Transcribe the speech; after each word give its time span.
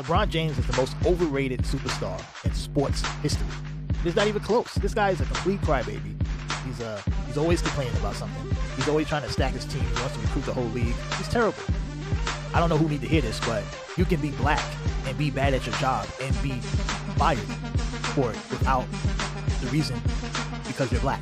LeBron 0.00 0.30
James 0.30 0.56
is 0.56 0.66
the 0.66 0.74
most 0.78 0.96
overrated 1.04 1.60
superstar 1.60 2.18
in 2.46 2.54
sports 2.54 3.02
history. 3.20 3.46
It's 4.02 4.16
not 4.16 4.28
even 4.28 4.40
close. 4.40 4.72
This 4.76 4.94
guy 4.94 5.10
is 5.10 5.20
a 5.20 5.26
complete 5.26 5.60
crybaby. 5.60 6.16
He's 6.64 6.80
uh 6.80 7.02
he's 7.26 7.36
always 7.36 7.60
complaining 7.60 7.94
about 7.98 8.14
something. 8.14 8.56
He's 8.76 8.88
always 8.88 9.08
trying 9.08 9.24
to 9.24 9.30
stack 9.30 9.52
his 9.52 9.66
team. 9.66 9.82
He 9.82 10.00
wants 10.00 10.16
to 10.16 10.22
recruit 10.22 10.46
the 10.46 10.54
whole 10.54 10.64
league. 10.68 10.94
He's 11.18 11.28
terrible. 11.28 11.62
I 12.54 12.60
don't 12.60 12.70
know 12.70 12.78
who 12.78 12.88
need 12.88 13.02
to 13.02 13.06
hear 13.06 13.20
this, 13.20 13.38
but 13.40 13.62
you 13.98 14.06
can 14.06 14.22
be 14.22 14.30
black 14.30 14.64
and 15.06 15.18
be 15.18 15.30
bad 15.30 15.52
at 15.52 15.66
your 15.66 15.74
job 15.76 16.08
and 16.22 16.42
be 16.42 16.52
fired 17.18 17.38
for 18.16 18.30
it 18.30 18.38
without 18.48 18.86
the 19.60 19.66
reason 19.66 20.00
because 20.66 20.90
you're 20.90 21.02
black. 21.02 21.20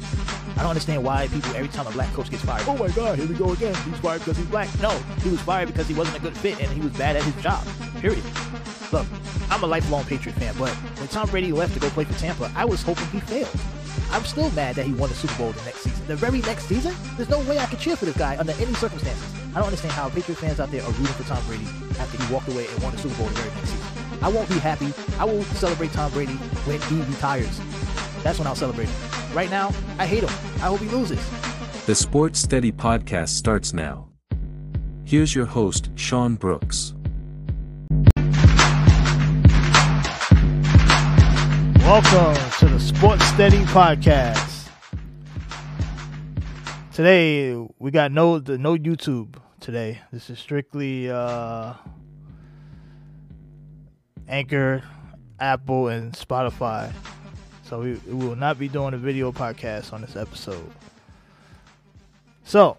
I 0.57 0.63
don't 0.63 0.71
understand 0.71 1.03
why 1.03 1.27
people 1.29 1.55
every 1.57 1.69
time 1.69 1.89
a 1.89 1.91
black 1.91 2.13
coach 2.13 2.31
gets 2.31 2.45
fired, 2.45 2.65
oh 2.69 2.77
my 2.77 2.89
god, 2.89 3.19
here 3.19 3.27
we 3.27 3.35
go 3.35 3.53
again. 3.53 3.75
He's 3.75 3.99
fired 3.99 4.21
because 4.21 4.37
he's 4.37 4.47
black. 4.47 4.69
No, 4.81 4.91
he 5.23 5.31
was 5.31 5.41
fired 5.41 5.67
because 5.67 5.89
he 5.89 5.95
wasn't 5.95 6.17
a 6.17 6.21
good 6.21 6.37
fit 6.37 6.61
and 6.61 6.71
he 6.71 6.81
was 6.81 6.93
bad 6.93 7.17
at 7.17 7.25
his 7.25 7.43
job. 7.43 7.67
Period. 8.01 8.23
Look, 8.91 9.07
I'm 9.51 9.63
a 9.63 9.67
lifelong 9.67 10.05
Patriot 10.05 10.35
fan, 10.37 10.55
but 10.59 10.71
when 10.71 11.09
Tom 11.09 11.29
Brady 11.29 11.53
left 11.53 11.75
to 11.75 11.81
go 11.81 11.91
play 11.91 12.05
for 12.05 12.19
Tampa, 12.19 12.51
I 12.57 12.65
was 12.65 12.83
hoping 12.83 13.07
he 13.09 13.21
failed. 13.21 13.51
I'm 14.11 14.25
still 14.25 14.51
mad 14.53 14.77
that 14.77 14.87
he 14.87 14.95
won 14.95 15.11
the 15.11 15.15
Super 15.15 15.37
Bowl 15.37 15.53
the 15.53 15.63
next 15.65 15.81
season. 15.81 16.07
The 16.07 16.17
very 16.17 16.41
next 16.41 16.65
season, 16.65 16.95
there's 17.17 17.29
no 17.29 17.41
way 17.41 17.59
I 17.59 17.67
could 17.67 17.79
cheer 17.79 17.97
for 17.97 18.07
this 18.07 18.17
guy 18.17 18.39
under 18.39 18.53
any 18.53 18.73
circumstances. 18.75 19.35
I 19.51 19.57
don't 19.57 19.65
understand 19.65 19.93
how 19.93 20.09
Patriot 20.09 20.37
fans 20.37 20.61
out 20.61 20.71
there 20.71 20.83
are 20.83 20.91
rooting 20.93 21.07
for 21.07 21.25
Tom 21.25 21.45
Brady 21.47 21.67
after 21.99 22.23
he 22.23 22.33
walked 22.33 22.49
away 22.49 22.67
and 22.67 22.83
won 22.83 22.93
the 22.93 22.99
Super 22.99 23.17
Bowl 23.17 23.27
the 23.27 23.35
very 23.35 23.55
next 23.55 23.71
season. 23.71 23.87
I 24.23 24.29
won't 24.29 24.49
be 24.49 24.59
happy. 24.59 24.93
I 25.19 25.25
will 25.25 25.43
celebrate 25.45 25.93
Tom 25.93 26.11
Brady 26.13 26.35
when 26.65 26.81
he 26.83 27.03
retires. 27.03 27.61
That's 28.23 28.39
when 28.39 28.47
I'll 28.47 28.57
celebrate. 28.57 28.89
Right 29.35 29.51
now, 29.51 29.73
I 29.99 30.07
hate 30.07 30.23
him. 30.23 30.31
I 30.57 30.69
hope 30.69 30.81
he 30.81 30.89
loses. 30.89 31.21
The 31.87 31.95
Sports 31.95 32.39
Steady 32.41 32.73
podcast 32.73 33.29
starts 33.29 33.75
now. 33.75 34.09
Here's 35.05 35.35
your 35.35 35.47
host, 35.47 35.91
Sean 35.95 36.35
Brooks. 36.35 36.95
Welcome 41.89 42.37
to 42.59 42.67
the 42.67 42.79
Sports 42.79 43.25
Steady 43.29 43.61
podcast. 43.61 44.69
Today 46.93 47.57
we 47.79 47.91
got 47.91 48.13
no 48.13 48.39
the 48.39 48.59
no 48.59 48.77
YouTube 48.77 49.37
today. 49.59 49.99
This 50.13 50.29
is 50.29 50.39
strictly 50.39 51.11
uh 51.11 51.73
Anchor, 54.29 54.83
Apple, 55.41 55.89
and 55.89 56.13
Spotify. 56.13 56.93
So 57.65 57.81
we, 57.81 57.95
we 58.07 58.27
will 58.27 58.37
not 58.37 58.59
be 58.59 58.69
doing 58.69 58.93
a 58.93 58.99
video 58.99 59.33
podcast 59.33 59.95
on 59.95 60.03
this 60.03 60.15
episode. 60.15 60.71
So 62.45 62.77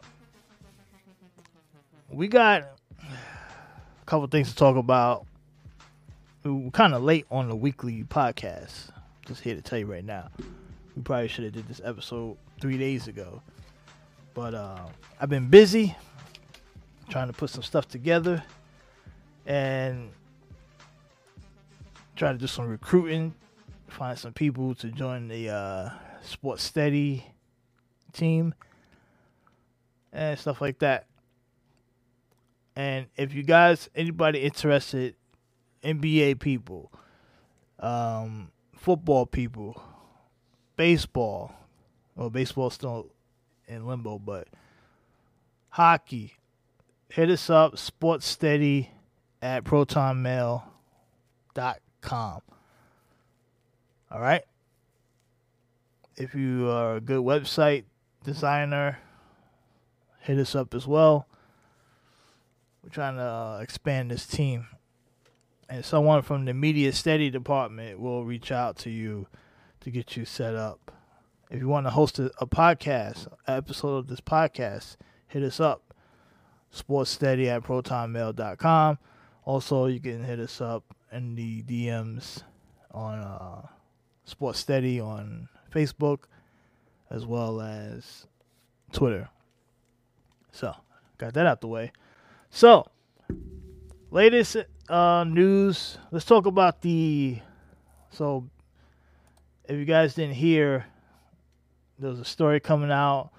we 2.12 2.28
got 2.28 2.62
a 3.02 4.06
couple 4.06 4.28
things 4.28 4.50
to 4.50 4.56
talk 4.56 4.75
about. 4.78 5.25
We're 6.44 6.69
kind 6.69 6.94
of 6.94 7.02
late 7.02 7.25
on 7.31 7.50
the 7.50 7.56
weekly 7.56 8.03
podcast. 8.03 8.91
Just 9.25 9.42
here 9.42 9.56
to 9.56 9.62
tell 9.62 9.80
you 9.80 9.86
right 9.86 10.06
now. 10.06 10.30
We 10.95 11.02
probably 11.03 11.28
should 11.28 11.45
have 11.45 11.53
did 11.53 11.67
this 11.67 11.81
episode 11.84 12.38
three 12.59 12.78
days 12.78 13.08
ago. 13.08 13.42
But 14.34 14.53
uh, 14.53 14.86
I've 15.20 15.30
been 15.30 15.50
busy 15.50 15.95
trying 17.09 17.28
to 17.28 17.34
put 17.34 17.50
some 17.50 17.64
stuff 17.64 17.88
together. 17.88 18.44
And 19.45 20.12
try 22.20 22.34
to 22.34 22.38
do 22.38 22.47
some 22.47 22.67
recruiting, 22.67 23.34
find 23.88 24.20
some 24.20 24.34
people 24.34 24.75
to 24.75 24.90
join 24.90 25.30
the 25.30 25.50
uh, 25.50 25.90
Sports 26.22 26.64
Steady 26.64 27.25
team 28.12 28.53
and 30.12 30.38
stuff 30.38 30.59
like 30.59 30.80
that. 30.80 31.06
And 32.75 33.08
if 33.16 33.34
you 33.34 33.44
guys, 33.44 33.90
anybody 33.95 34.40
interested, 34.40 35.16
NBA 35.81 36.40
people, 36.40 36.92
um, 37.80 38.52
football 38.80 39.25
people, 39.25 39.81
baseball, 40.75 41.53
well, 42.16 42.30
baseball's 42.30 42.73
still 42.73 43.08
in 43.67 43.85
limbo, 43.85 44.17
but 44.19 44.47
hockey, 45.69 46.38
hit 47.09 47.29
us 47.29 47.50
up, 47.50 47.78
Sports 47.78 48.25
Steady 48.25 48.91
at 49.41 49.63
protonmail.com 49.63 50.69
com. 52.01 52.41
All 54.12 54.19
right. 54.19 54.44
If 56.18 56.35
you 56.35 56.69
are 56.69 56.95
a 56.95 57.01
good 57.01 57.22
website 57.22 57.85
designer, 58.23 59.00
hit 60.22 60.38
us 60.38 60.56
up 60.56 60.73
as 60.73 60.85
well. 60.85 61.28
We're 62.84 62.89
trying 62.89 63.16
to 63.16 63.23
uh, 63.23 63.59
expand 63.62 64.12
this 64.12 64.25
team. 64.25 64.68
And 65.69 65.85
someone 65.85 66.24
from 66.24 66.46
the 66.46 66.53
media 66.53 66.91
study 66.91 67.30
department 67.30 68.00
will 68.00 68.25
reach 68.25 68.52
out 68.52 68.75
to 68.80 68.90
you 68.90 69.28
to 69.81 69.91
get 69.91 70.18
you 70.18 70.25
set 70.25 70.56
up. 70.56 70.91
If 71.52 71.59
you 71.62 71.68
want 71.68 71.85
to 71.85 71.91
host 71.91 72.18
a, 72.18 72.31
a 72.40 72.47
podcast, 72.47 73.28
episode 73.47 73.97
of 73.97 74.07
this 74.07 74.19
podcast, 74.19 74.97
hit 75.28 75.44
us 75.44 75.59
up. 75.59 75.94
Sportssteady 76.75 77.47
at 77.47 77.63
protonmail.com. 77.63 78.97
Also, 79.46 79.85
you 79.85 80.00
can 80.00 80.24
hit 80.24 80.40
us 80.40 80.59
up 80.59 80.84
in 81.12 81.35
the 81.35 81.63
DMs 81.63 82.44
on 82.91 83.19
uh, 83.19 83.68
Sports 84.25 84.59
Steady 84.59 85.00
on 85.00 85.50
Facebook 85.74 86.24
as 87.09 87.25
well 87.25 87.62
as 87.62 88.28
Twitter. 88.91 89.30
So, 90.51 90.75
got 91.18 91.34
that 91.34 91.46
out 91.46 91.62
the 91.62 91.68
way. 91.68 91.91
So, 92.50 92.88
latest 94.12 94.57
uh, 94.89 95.23
news. 95.23 95.97
Let's 96.11 96.25
talk 96.25 96.45
about 96.45 96.81
the. 96.81 97.39
So, 98.11 98.50
if 99.67 99.77
you 99.77 99.85
guys 99.85 100.16
didn't 100.16 100.35
hear, 100.35 100.85
there's 102.00 102.19
a 102.19 102.25
story 102.25 102.59
coming 102.59 102.91
out 102.91 103.31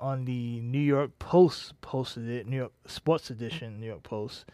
on 0.00 0.24
the 0.24 0.60
New 0.60 0.78
York 0.80 1.18
Post 1.18 1.80
posted 1.80 2.28
it, 2.28 2.46
New 2.46 2.56
York 2.56 2.72
Sports 2.86 3.30
Edition, 3.30 3.80
New 3.80 3.86
York 3.86 4.02
Post 4.02 4.46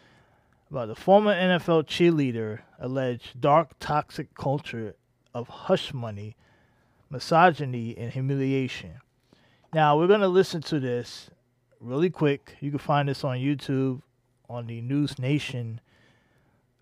about 0.73 0.87
the 0.87 0.95
former 0.95 1.31
NFL 1.31 1.83
cheerleader 1.83 2.61
alleged 2.79 3.39
dark, 3.39 3.77
toxic 3.79 4.33
culture 4.33 4.95
of 5.31 5.47
hush 5.47 5.93
money, 5.93 6.35
misogyny, 7.11 7.95
and 7.95 8.11
humiliation. 8.11 8.95
Now, 9.71 9.95
we're 9.95 10.07
going 10.07 10.21
to 10.21 10.27
listen 10.27 10.61
to 10.63 10.79
this 10.79 11.29
really 11.79 12.09
quick. 12.09 12.57
You 12.59 12.71
can 12.71 12.79
find 12.79 13.07
this 13.07 13.23
on 13.23 13.37
YouTube 13.37 14.01
on 14.53 14.67
the 14.67 14.81
News 14.81 15.17
Nation 15.19 15.81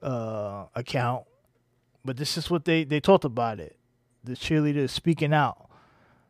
uh, 0.02 0.66
account. 0.76 1.26
But 2.04 2.18
this 2.18 2.38
is 2.38 2.50
what 2.50 2.66
they, 2.66 2.84
they 2.84 3.00
talked 3.00 3.26
about 3.26 3.60
it. 3.60 3.78
The 4.24 4.34
cheerleader 4.34 4.90
speaking 4.90 5.34
out. 5.34 5.70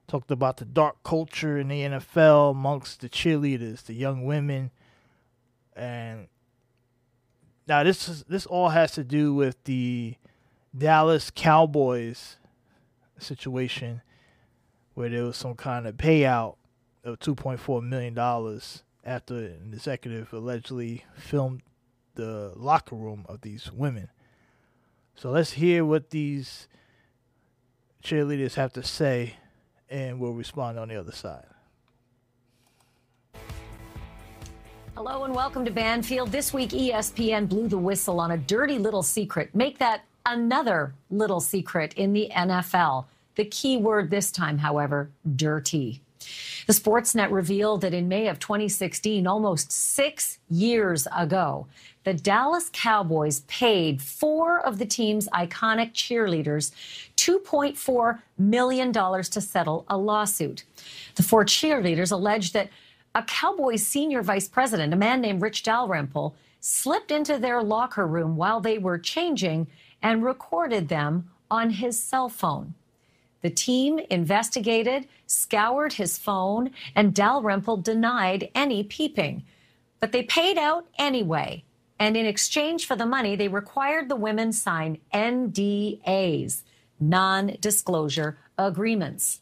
Talked 0.07 0.31
about 0.31 0.57
the 0.57 0.65
dark 0.65 1.03
culture 1.03 1.57
in 1.57 1.69
the 1.69 1.81
NFL 1.81 2.51
amongst 2.51 2.99
the 2.99 3.07
cheerleaders, 3.07 3.83
the 3.83 3.93
young 3.93 4.25
women, 4.25 4.71
and 5.73 6.27
now 7.67 7.83
this 7.83 8.09
is, 8.09 8.23
this 8.27 8.45
all 8.45 8.69
has 8.69 8.91
to 8.93 9.03
do 9.03 9.33
with 9.33 9.63
the 9.63 10.15
Dallas 10.77 11.31
Cowboys 11.33 12.37
situation 13.17 14.01
where 14.93 15.09
there 15.09 15.23
was 15.23 15.37
some 15.37 15.55
kind 15.55 15.87
of 15.87 15.95
payout 15.95 16.55
of 17.03 17.19
2.4 17.19 17.81
million 17.81 18.13
dollars 18.13 18.83
after 19.03 19.35
an 19.37 19.71
executive 19.73 20.31
allegedly 20.33 21.05
filmed 21.15 21.61
the 22.15 22.53
locker 22.55 22.95
room 22.95 23.25
of 23.27 23.41
these 23.41 23.71
women. 23.71 24.09
So 25.15 25.31
let's 25.31 25.53
hear 25.53 25.85
what 25.85 26.09
these 26.09 26.67
cheerleaders 28.03 28.55
have 28.55 28.73
to 28.73 28.83
say 28.83 29.35
and 29.89 30.19
we'll 30.19 30.33
respond 30.33 30.79
on 30.79 30.87
the 30.87 30.95
other 30.95 31.11
side. 31.11 31.45
Hello 34.95 35.23
and 35.23 35.33
welcome 35.33 35.65
to 35.65 35.71
Banfield. 35.71 36.31
This 36.31 36.53
week, 36.53 36.71
ESPN 36.71 37.47
blew 37.47 37.67
the 37.67 37.77
whistle 37.77 38.19
on 38.19 38.31
a 38.31 38.37
dirty 38.37 38.77
little 38.77 39.03
secret. 39.03 39.53
Make 39.55 39.79
that 39.79 40.03
another 40.25 40.93
little 41.09 41.39
secret 41.39 41.93
in 41.95 42.13
the 42.13 42.29
NFL. 42.35 43.05
The 43.35 43.45
key 43.45 43.77
word 43.77 44.09
this 44.09 44.31
time, 44.31 44.57
however, 44.57 45.09
dirty. 45.35 46.01
The 46.67 46.73
Sportsnet 46.73 47.31
revealed 47.31 47.81
that 47.81 47.93
in 47.93 48.07
May 48.07 48.27
of 48.27 48.39
2016, 48.39 49.25
almost 49.27 49.71
six 49.71 50.39
years 50.49 51.07
ago, 51.15 51.67
the 52.03 52.13
Dallas 52.13 52.69
Cowboys 52.73 53.41
paid 53.41 54.01
four 54.01 54.59
of 54.59 54.79
the 54.79 54.85
team's 54.85 55.27
iconic 55.29 55.93
cheerleaders 55.93 56.71
$2.4 57.17 58.19
million 58.37 58.91
to 58.91 59.41
settle 59.41 59.85
a 59.87 59.97
lawsuit. 59.97 60.63
The 61.15 61.23
four 61.23 61.45
cheerleaders 61.45 62.11
alleged 62.11 62.53
that 62.53 62.69
a 63.13 63.23
Cowboys 63.23 63.85
senior 63.85 64.21
vice 64.21 64.47
president, 64.47 64.93
a 64.93 64.97
man 64.97 65.21
named 65.21 65.41
Rich 65.41 65.63
Dalrymple, 65.63 66.35
slipped 66.59 67.11
into 67.11 67.37
their 67.37 67.61
locker 67.61 68.07
room 68.07 68.35
while 68.37 68.61
they 68.61 68.77
were 68.77 68.97
changing 68.97 69.67
and 70.01 70.23
recorded 70.23 70.87
them 70.87 71.29
on 71.49 71.71
his 71.71 72.01
cell 72.01 72.29
phone. 72.29 72.73
The 73.41 73.49
team 73.49 73.99
investigated, 74.09 75.07
scoured 75.25 75.93
his 75.93 76.17
phone, 76.17 76.71
and 76.95 77.13
Dalrymple 77.13 77.77
denied 77.77 78.49
any 78.53 78.83
peeping. 78.83 79.43
But 79.99 80.11
they 80.11 80.23
paid 80.23 80.57
out 80.57 80.87
anyway. 80.97 81.63
And 81.99 82.17
in 82.17 82.25
exchange 82.25 82.85
for 82.87 82.95
the 82.95 83.05
money, 83.05 83.35
they 83.35 83.47
required 83.47 84.09
the 84.09 84.15
women 84.15 84.51
sign 84.51 84.97
NDAs, 85.13 86.63
non 86.99 87.57
disclosure 87.59 88.37
agreements. 88.57 89.41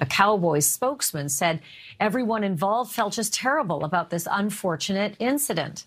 A 0.00 0.06
Cowboys 0.06 0.66
spokesman 0.66 1.28
said 1.28 1.60
everyone 2.00 2.42
involved 2.42 2.92
felt 2.92 3.12
just 3.12 3.34
terrible 3.34 3.84
about 3.84 4.10
this 4.10 4.26
unfortunate 4.30 5.14
incident. 5.18 5.84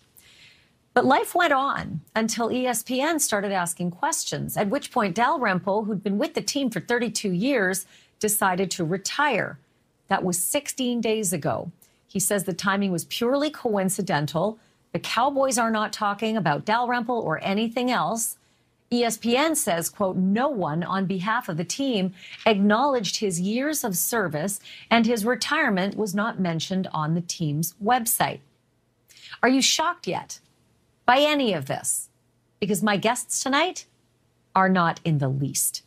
But 0.94 1.04
life 1.04 1.34
went 1.34 1.52
on 1.52 2.02
until 2.14 2.50
ESPN 2.50 3.20
started 3.20 3.50
asking 3.50 3.90
questions, 3.90 4.56
at 4.56 4.68
which 4.68 4.92
point 4.92 5.16
Dalrymple, 5.16 5.84
who'd 5.84 6.04
been 6.04 6.18
with 6.18 6.34
the 6.34 6.40
team 6.40 6.70
for 6.70 6.78
32 6.78 7.32
years, 7.32 7.84
decided 8.20 8.70
to 8.70 8.84
retire. 8.84 9.58
That 10.06 10.22
was 10.22 10.38
16 10.38 11.00
days 11.00 11.32
ago. 11.32 11.72
He 12.06 12.20
says 12.20 12.44
the 12.44 12.52
timing 12.52 12.92
was 12.92 13.06
purely 13.06 13.50
coincidental. 13.50 14.60
The 14.92 15.00
Cowboys 15.00 15.58
are 15.58 15.72
not 15.72 15.92
talking 15.92 16.36
about 16.36 16.64
Dalrymple 16.64 17.18
or 17.18 17.42
anything 17.42 17.90
else. 17.90 18.36
ESPN 18.92 19.56
says, 19.56 19.90
quote, 19.90 20.14
no 20.14 20.48
one 20.48 20.84
on 20.84 21.06
behalf 21.06 21.48
of 21.48 21.56
the 21.56 21.64
team 21.64 22.14
acknowledged 22.46 23.16
his 23.16 23.40
years 23.40 23.82
of 23.82 23.96
service 23.96 24.60
and 24.88 25.06
his 25.06 25.24
retirement 25.24 25.96
was 25.96 26.14
not 26.14 26.38
mentioned 26.38 26.86
on 26.92 27.14
the 27.14 27.20
team's 27.20 27.74
website. 27.82 28.38
Are 29.42 29.48
you 29.48 29.60
shocked 29.60 30.06
yet 30.06 30.38
by 31.06 31.18
any 31.18 31.52
of 31.52 31.66
this? 31.66 32.08
Because 32.60 32.82
my 32.82 32.96
guests 32.96 33.42
tonight 33.42 33.86
are 34.54 34.68
not 34.68 35.00
in 35.04 35.18
the 35.18 35.28
least. 35.28 35.82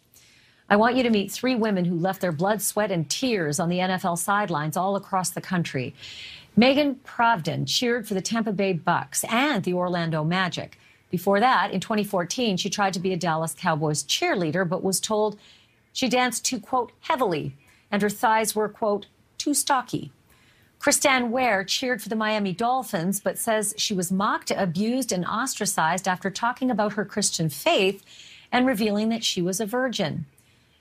I 0.69 0.75
want 0.75 0.97
you 0.97 1.03
to 1.03 1.09
meet 1.09 1.31
three 1.31 1.55
women 1.55 1.85
who 1.85 1.95
left 1.95 2.19
their 2.19 2.33
blood, 2.33 2.61
sweat, 2.61 2.91
and 2.91 3.09
tears 3.09 3.59
on 3.59 3.69
the 3.69 3.79
NFL 3.79 4.17
sidelines 4.17 4.75
all 4.75 4.95
across 4.95 5.29
the 5.29 5.41
country. 5.41 5.95
Megan 6.57 6.95
Pravdin 7.05 7.67
cheered 7.67 8.07
for 8.07 8.13
the 8.13 8.21
Tampa 8.21 8.51
Bay 8.51 8.73
Bucks 8.73 9.23
and 9.29 9.63
the 9.63 9.73
Orlando 9.73 10.23
Magic. 10.23 10.77
Before 11.09 11.39
that, 11.39 11.71
in 11.71 11.79
2014, 11.79 12.57
she 12.57 12.69
tried 12.69 12.93
to 12.93 12.99
be 12.99 13.13
a 13.13 13.17
Dallas 13.17 13.55
Cowboys 13.57 14.03
cheerleader, 14.03 14.67
but 14.67 14.83
was 14.83 14.99
told 14.99 15.39
she 15.93 16.09
danced 16.09 16.43
too, 16.43 16.59
quote, 16.59 16.91
heavily, 17.01 17.55
and 17.89 18.01
her 18.01 18.09
thighs 18.09 18.53
were, 18.55 18.67
quote, 18.67 19.07
too 19.37 19.53
stocky. 19.53 20.11
Kristyn 20.79 21.31
Ware 21.31 21.63
cheered 21.63 22.01
for 22.01 22.09
the 22.09 22.15
Miami 22.15 22.53
Dolphins, 22.53 23.19
but 23.19 23.37
says 23.37 23.73
she 23.77 23.93
was 23.93 24.11
mocked, 24.11 24.51
abused, 24.51 25.11
and 25.11 25.25
ostracized 25.25 26.07
after 26.07 26.29
talking 26.29 26.71
about 26.71 26.93
her 26.93 27.03
Christian 27.03 27.49
faith 27.49 28.03
and 28.51 28.65
revealing 28.65 29.09
that 29.09 29.23
she 29.23 29.41
was 29.41 29.59
a 29.59 29.65
virgin. 29.65 30.25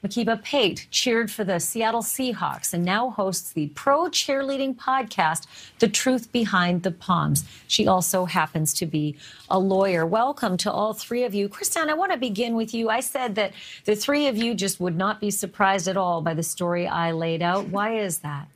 Makiba 0.04 0.40
Pate 0.40 0.86
cheered 0.90 1.32
for 1.32 1.42
the 1.42 1.58
Seattle 1.58 2.02
Seahawks 2.02 2.72
and 2.72 2.84
now 2.84 3.10
hosts 3.10 3.52
the 3.52 3.68
pro 3.68 4.04
cheerleading 4.04 4.76
podcast, 4.76 5.46
The 5.80 5.88
Truth 5.88 6.30
Behind 6.30 6.82
the 6.84 6.92
Palms. 6.92 7.44
She 7.66 7.88
also 7.88 8.26
happens 8.26 8.72
to 8.74 8.86
be 8.86 9.16
a 9.50 9.58
lawyer. 9.58 10.06
Welcome 10.06 10.58
to 10.58 10.70
all 10.70 10.92
three 10.92 11.24
of 11.24 11.34
you. 11.34 11.48
Kristyn, 11.48 11.90
I 11.90 11.94
want 11.94 12.12
to 12.12 12.18
begin 12.18 12.54
with 12.54 12.72
you. 12.72 12.88
I 12.88 13.00
said 13.00 13.34
that 13.34 13.52
the 13.84 13.96
three 13.96 14.28
of 14.28 14.36
you 14.36 14.54
just 14.54 14.78
would 14.78 14.96
not 14.96 15.20
be 15.20 15.30
surprised 15.30 15.88
at 15.88 15.96
all 15.96 16.20
by 16.20 16.34
the 16.34 16.42
story 16.42 16.86
I 16.86 17.10
laid 17.10 17.42
out. 17.42 17.66
Why 17.68 17.96
is 17.96 18.18
that? 18.18 18.46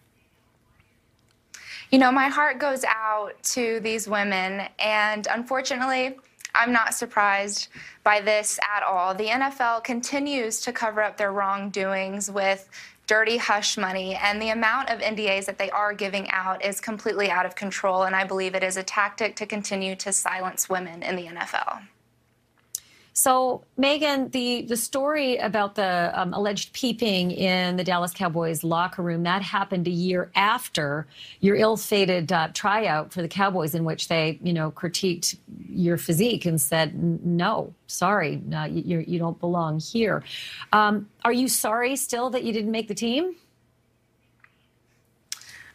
You 1.90 1.98
know, 1.98 2.12
my 2.12 2.28
heart 2.28 2.60
goes 2.60 2.84
out 2.84 3.32
to 3.42 3.80
these 3.80 4.06
women, 4.06 4.68
and 4.78 5.26
unfortunately, 5.28 6.16
I'm 6.54 6.72
not 6.72 6.94
surprised 6.94 7.66
by 8.04 8.20
this 8.20 8.60
at 8.76 8.84
all. 8.84 9.12
The 9.12 9.26
NFL 9.26 9.82
continues 9.82 10.60
to 10.60 10.72
cover 10.72 11.02
up 11.02 11.16
their 11.16 11.32
wrongdoings 11.32 12.30
with 12.30 12.68
dirty 13.08 13.38
hush 13.38 13.76
money, 13.76 14.14
and 14.14 14.40
the 14.40 14.50
amount 14.50 14.88
of 14.88 15.00
NDAs 15.00 15.46
that 15.46 15.58
they 15.58 15.68
are 15.70 15.92
giving 15.92 16.30
out 16.30 16.64
is 16.64 16.80
completely 16.80 17.28
out 17.28 17.44
of 17.44 17.56
control. 17.56 18.04
And 18.04 18.14
I 18.14 18.22
believe 18.22 18.54
it 18.54 18.62
is 18.62 18.76
a 18.76 18.84
tactic 18.84 19.34
to 19.36 19.46
continue 19.46 19.96
to 19.96 20.12
silence 20.12 20.68
women 20.68 21.02
in 21.02 21.16
the 21.16 21.26
NFL. 21.26 21.82
So, 23.20 23.64
Megan, 23.76 24.30
the, 24.30 24.62
the 24.62 24.78
story 24.78 25.36
about 25.36 25.74
the 25.74 26.10
um, 26.18 26.32
alleged 26.32 26.72
peeping 26.72 27.32
in 27.32 27.76
the 27.76 27.84
Dallas 27.84 28.12
Cowboys 28.14 28.64
locker 28.64 29.02
room, 29.02 29.24
that 29.24 29.42
happened 29.42 29.86
a 29.86 29.90
year 29.90 30.30
after 30.34 31.06
your 31.40 31.54
ill-fated 31.54 32.32
uh, 32.32 32.48
tryout 32.54 33.12
for 33.12 33.20
the 33.20 33.28
Cowboys 33.28 33.74
in 33.74 33.84
which 33.84 34.08
they, 34.08 34.38
you 34.42 34.54
know, 34.54 34.70
critiqued 34.70 35.36
your 35.68 35.98
physique 35.98 36.46
and 36.46 36.58
said, 36.58 36.94
no, 37.22 37.74
sorry, 37.88 38.40
uh, 38.56 38.64
you, 38.64 39.04
you 39.06 39.18
don't 39.18 39.38
belong 39.38 39.80
here. 39.80 40.24
Um, 40.72 41.06
are 41.22 41.32
you 41.34 41.46
sorry 41.46 41.96
still 41.96 42.30
that 42.30 42.42
you 42.42 42.54
didn't 42.54 42.70
make 42.70 42.88
the 42.88 42.94
team? 42.94 43.34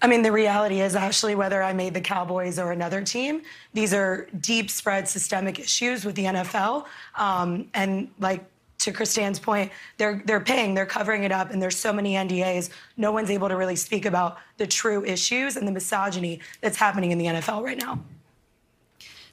I 0.05 0.07
mean, 0.07 0.21
the 0.21 0.31
reality 0.31 0.81
is, 0.81 0.95
Ashley, 0.95 1.33
whether 1.33 1.63
I 1.63 1.73
made 1.73 1.95
the 1.95 1.99
Cowboys 1.99 2.59
or 2.59 2.71
another 2.71 3.01
team, 3.01 3.41
these 3.73 3.91
are 3.91 4.27
deep 4.39 4.69
spread 4.69 5.07
systemic 5.07 5.57
issues 5.57 6.05
with 6.05 6.13
the 6.13 6.25
NFL. 6.25 6.85
Um, 7.15 7.69
and 7.73 8.11
like 8.19 8.45
to 8.77 8.93
Kristyn's 8.93 9.39
point, 9.39 9.71
they're 9.97 10.21
they're 10.27 10.39
paying, 10.39 10.75
they're 10.75 10.85
covering 10.85 11.23
it 11.23 11.31
up, 11.31 11.49
and 11.49 11.59
there's 11.59 11.75
so 11.75 11.91
many 11.91 12.13
NDAs. 12.13 12.69
No 12.97 13.11
one's 13.11 13.31
able 13.31 13.49
to 13.49 13.57
really 13.57 13.75
speak 13.75 14.05
about 14.05 14.37
the 14.57 14.67
true 14.67 15.03
issues 15.03 15.55
and 15.55 15.67
the 15.67 15.71
misogyny 15.71 16.39
that's 16.61 16.77
happening 16.77 17.09
in 17.09 17.17
the 17.17 17.25
NFL 17.25 17.63
right 17.63 17.79
now. 17.79 17.99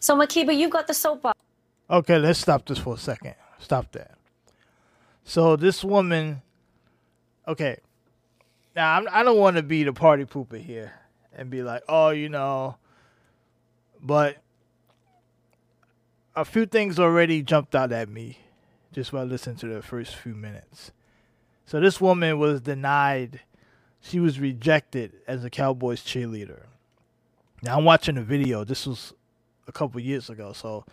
So, 0.00 0.16
Makiba, 0.16 0.56
you've 0.56 0.70
got 0.70 0.86
the 0.86 0.94
soapbox. 0.94 1.38
Okay, 1.90 2.16
let's 2.16 2.38
stop 2.38 2.64
this 2.64 2.78
for 2.78 2.94
a 2.94 2.98
second. 2.98 3.34
Stop 3.58 3.92
that. 3.92 4.12
So 5.24 5.54
this 5.54 5.84
woman, 5.84 6.40
okay, 7.46 7.76
now 8.74 8.96
I'm, 8.96 9.08
I 9.10 9.20
do 9.20 9.26
not 9.26 9.36
want 9.36 9.56
to 9.56 9.62
be 9.62 9.84
the 9.84 9.92
party 9.92 10.24
pooper 10.24 10.62
here 10.62 10.92
and 11.34 11.50
be 11.50 11.62
like, 11.62 11.82
oh, 11.88 12.10
you 12.10 12.28
know, 12.28 12.76
but 14.00 14.38
a 16.34 16.44
few 16.44 16.66
things 16.66 16.98
already 16.98 17.42
jumped 17.42 17.74
out 17.74 17.92
at 17.92 18.08
me 18.08 18.38
just 18.92 19.12
while 19.12 19.24
listening 19.24 19.56
to 19.56 19.66
the 19.66 19.82
first 19.82 20.16
few 20.16 20.34
minutes. 20.34 20.92
So 21.66 21.80
this 21.80 22.00
woman 22.00 22.38
was 22.38 22.60
denied, 22.60 23.40
she 24.00 24.20
was 24.20 24.38
rejected 24.38 25.12
as 25.26 25.44
a 25.44 25.50
Cowboys 25.50 26.02
cheerleader. 26.02 26.64
Now 27.62 27.78
I'm 27.78 27.84
watching 27.84 28.16
the 28.16 28.22
video. 28.22 28.64
This 28.64 28.86
was 28.86 29.14
a 29.68 29.72
couple 29.72 30.00
years 30.00 30.28
ago, 30.28 30.52
so 30.52 30.84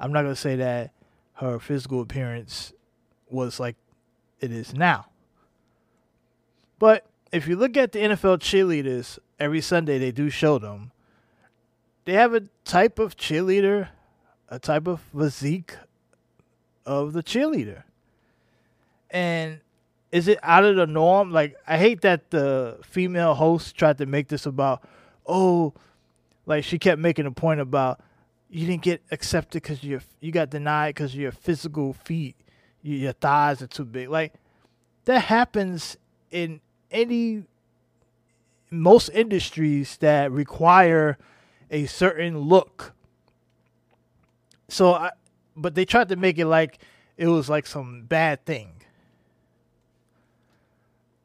I'm 0.00 0.12
not 0.12 0.22
gonna 0.22 0.36
say 0.36 0.56
that 0.56 0.92
her 1.34 1.58
physical 1.60 2.00
appearance 2.00 2.72
was 3.30 3.60
like 3.60 3.76
it 4.40 4.50
is 4.50 4.74
now. 4.74 5.06
But 6.78 7.06
if 7.32 7.46
you 7.46 7.56
look 7.56 7.76
at 7.76 7.92
the 7.92 8.00
NFL 8.00 8.38
cheerleaders, 8.38 9.18
every 9.38 9.60
Sunday 9.60 9.98
they 9.98 10.10
do 10.10 10.30
show 10.30 10.58
them. 10.58 10.92
They 12.04 12.14
have 12.14 12.34
a 12.34 12.42
type 12.64 12.98
of 12.98 13.16
cheerleader, 13.16 13.88
a 14.48 14.58
type 14.58 14.86
of 14.86 15.00
physique 15.00 15.76
of 16.86 17.12
the 17.12 17.22
cheerleader. 17.22 17.82
And 19.10 19.60
is 20.10 20.28
it 20.28 20.38
out 20.42 20.64
of 20.64 20.76
the 20.76 20.86
norm? 20.86 21.30
Like 21.30 21.56
I 21.66 21.76
hate 21.76 22.00
that 22.02 22.30
the 22.30 22.78
female 22.82 23.34
host 23.34 23.76
tried 23.76 23.98
to 23.98 24.06
make 24.06 24.28
this 24.28 24.46
about, 24.46 24.82
oh, 25.26 25.74
like 26.46 26.64
she 26.64 26.78
kept 26.78 26.98
making 26.98 27.26
a 27.26 27.30
point 27.30 27.60
about 27.60 28.00
you 28.50 28.66
didn't 28.66 28.82
get 28.82 29.02
accepted 29.10 29.62
because 29.62 29.84
you 29.84 30.00
you 30.20 30.32
got 30.32 30.48
denied 30.48 30.94
because 30.94 31.14
your 31.14 31.32
physical 31.32 31.92
feet, 31.92 32.36
your 32.82 33.12
thighs 33.12 33.60
are 33.60 33.66
too 33.66 33.84
big. 33.84 34.08
Like 34.08 34.32
that 35.04 35.20
happens 35.24 35.98
in 36.30 36.60
any 36.90 37.44
most 38.70 39.08
industries 39.10 39.96
that 39.98 40.30
require 40.30 41.18
a 41.70 41.86
certain 41.86 42.38
look. 42.38 42.92
So 44.68 44.94
I 44.94 45.10
but 45.56 45.74
they 45.74 45.84
tried 45.84 46.08
to 46.08 46.16
make 46.16 46.38
it 46.38 46.46
like 46.46 46.78
it 47.16 47.26
was 47.26 47.48
like 47.48 47.66
some 47.66 48.04
bad 48.04 48.44
thing. 48.44 48.72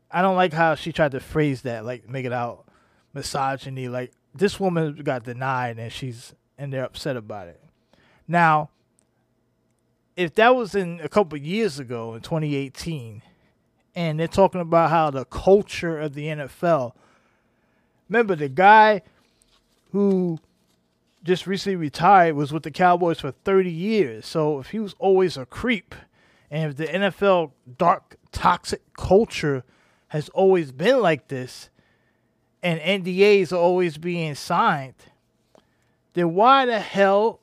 I 0.10 0.22
don't 0.22 0.36
like 0.36 0.53
how 0.53 0.75
she 0.75 0.91
tried 0.91 1.12
to 1.12 1.20
phrase 1.20 1.62
that, 1.63 1.86
like 1.86 2.10
make 2.10 2.25
it 2.25 2.34
out 2.34 2.65
misogyny. 3.13 3.88
Like 3.88 4.12
this 4.34 4.60
woman 4.60 4.96
got 5.03 5.24
denied 5.24 5.77
and 5.79 5.91
she's 5.91 6.34
and 6.58 6.72
they're 6.74 6.86
upset 6.86 7.17
about 7.17 7.48
it. 7.48 7.62
Now, 8.27 8.70
if 10.15 10.36
that 10.36 10.55
was 10.55 10.75
in 10.75 11.00
a 11.03 11.10
couple 11.10 11.38
years 11.38 11.79
ago 11.79 12.13
in 12.13 12.22
2018, 12.22 13.22
and 13.95 14.19
they're 14.19 14.27
talking 14.27 14.62
about 14.62 14.89
how 14.89 15.09
the 15.09 15.25
culture 15.25 16.00
of 16.00 16.13
the 16.13 16.27
NFL. 16.27 16.93
Remember 18.09 18.35
the 18.35 18.50
guy 18.50 19.01
who 19.91 20.39
just 21.23 21.47
recently 21.47 21.75
retired 21.75 22.35
was 22.35 22.51
with 22.51 22.63
the 22.63 22.71
Cowboys 22.71 23.19
for 23.19 23.31
30 23.31 23.71
years. 23.71 24.25
So 24.25 24.59
if 24.59 24.71
he 24.71 24.79
was 24.79 24.95
always 25.00 25.38
a 25.38 25.45
creep, 25.45 25.95
and 26.51 26.69
if 26.69 26.77
the 26.77 26.85
NFL 26.85 27.51
dark 27.77 28.17
toxic 28.31 28.81
culture 28.97 29.63
has 30.09 30.29
always 30.29 30.71
been 30.71 31.00
like 31.01 31.29
this, 31.29 31.69
and 32.62 32.79
NDAs 32.79 33.51
are 33.51 33.57
always 33.57 33.97
being 33.97 34.35
signed, 34.35 34.95
then 36.13 36.33
why 36.33 36.65
the 36.65 36.79
hell 36.79 37.39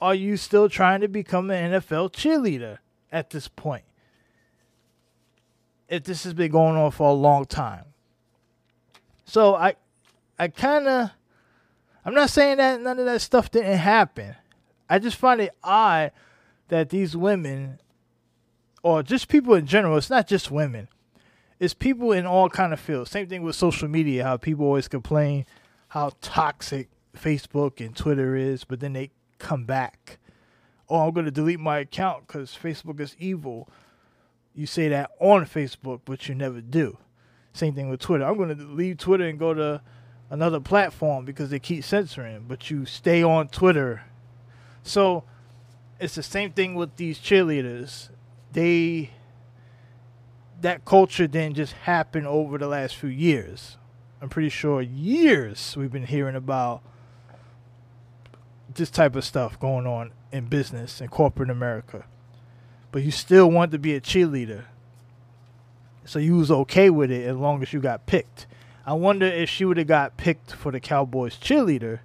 are 0.00 0.14
you 0.14 0.36
still 0.36 0.68
trying 0.68 1.00
to 1.00 1.08
become 1.08 1.50
an 1.50 1.72
NFL 1.72 2.12
cheerleader 2.12 2.78
at 3.10 3.30
this 3.30 3.48
point? 3.48 3.84
If 5.88 6.04
this 6.04 6.24
has 6.24 6.34
been 6.34 6.50
going 6.50 6.76
on 6.76 6.90
for 6.90 7.08
a 7.08 7.12
long 7.12 7.44
time. 7.46 7.84
So 9.24 9.54
I 9.54 9.74
I 10.38 10.48
kind 10.48 10.86
of 10.86 11.10
I'm 12.04 12.14
not 12.14 12.30
saying 12.30 12.58
that 12.58 12.80
none 12.80 12.98
of 12.98 13.04
that 13.06 13.20
stuff 13.20 13.50
didn't 13.50 13.78
happen. 13.78 14.34
I 14.88 14.98
just 14.98 15.16
find 15.16 15.40
it 15.40 15.54
odd 15.62 16.12
that 16.68 16.90
these 16.90 17.16
women, 17.16 17.80
or 18.82 19.02
just 19.02 19.28
people 19.28 19.54
in 19.54 19.66
general, 19.66 19.98
it's 19.98 20.10
not 20.10 20.26
just 20.26 20.50
women, 20.50 20.88
it's 21.58 21.74
people 21.74 22.12
in 22.12 22.24
all 22.24 22.48
kind 22.48 22.72
of 22.72 22.80
fields. 22.80 23.10
Same 23.10 23.26
thing 23.26 23.42
with 23.42 23.56
social 23.56 23.88
media, 23.88 24.24
how 24.24 24.36
people 24.36 24.64
always 24.64 24.88
complain 24.88 25.44
how 25.88 26.12
toxic 26.20 26.88
Facebook 27.16 27.84
and 27.84 27.96
Twitter 27.96 28.36
is, 28.36 28.64
but 28.64 28.80
then 28.80 28.92
they 28.92 29.10
come 29.38 29.64
back. 29.64 30.18
Oh, 30.88 31.00
I'm 31.00 31.12
going 31.12 31.26
to 31.26 31.30
delete 31.30 31.60
my 31.60 31.78
account 31.78 32.26
because 32.26 32.56
Facebook 32.60 33.00
is 33.00 33.16
evil. 33.18 33.68
You 34.54 34.66
say 34.66 34.88
that 34.88 35.10
on 35.20 35.46
Facebook, 35.46 36.00
but 36.04 36.28
you 36.28 36.34
never 36.34 36.60
do. 36.60 36.98
Same 37.52 37.74
thing 37.74 37.88
with 37.88 38.00
Twitter. 38.00 38.24
I'm 38.24 38.36
going 38.36 38.56
to 38.56 38.64
leave 38.64 38.98
Twitter 38.98 39.26
and 39.26 39.38
go 39.38 39.54
to 39.54 39.80
another 40.30 40.60
platform 40.60 41.24
because 41.24 41.50
they 41.50 41.58
keep 41.58 41.84
censoring, 41.84 42.44
but 42.46 42.70
you 42.70 42.84
stay 42.84 43.22
on 43.22 43.48
Twitter. 43.48 44.02
So 44.82 45.24
it's 46.00 46.14
the 46.14 46.22
same 46.22 46.52
thing 46.52 46.74
with 46.74 46.96
these 46.96 47.18
cheerleaders. 47.18 48.10
They 48.52 49.10
that 50.60 50.84
culture 50.84 51.26
didn't 51.26 51.54
just 51.54 51.72
happen 51.72 52.26
over 52.26 52.58
the 52.58 52.66
last 52.66 52.96
few 52.96 53.08
years. 53.08 53.76
I'm 54.20 54.28
pretty 54.28 54.48
sure 54.48 54.82
years 54.82 55.76
we've 55.76 55.92
been 55.92 56.06
hearing 56.06 56.34
about 56.34 56.82
this 58.74 58.90
type 58.90 59.14
of 59.14 59.24
stuff 59.24 59.58
going 59.60 59.86
on 59.86 60.10
in 60.32 60.46
business 60.46 61.00
and 61.00 61.10
corporate 61.10 61.50
America. 61.50 62.04
But 62.90 63.02
you 63.02 63.10
still 63.10 63.50
want 63.50 63.72
to 63.72 63.78
be 63.78 63.94
a 63.94 64.00
cheerleader. 64.00 64.64
So 66.04 66.18
you 66.18 66.36
was 66.36 66.50
okay 66.50 66.88
with 66.88 67.10
it 67.10 67.26
as 67.26 67.36
long 67.36 67.62
as 67.62 67.72
you 67.72 67.80
got 67.80 68.06
picked. 68.06 68.46
I 68.86 68.94
wonder 68.94 69.26
if 69.26 69.50
she 69.50 69.66
would 69.66 69.76
have 69.76 69.86
got 69.86 70.16
picked 70.16 70.52
for 70.52 70.72
the 70.72 70.80
Cowboys 70.80 71.36
cheerleader, 71.36 72.00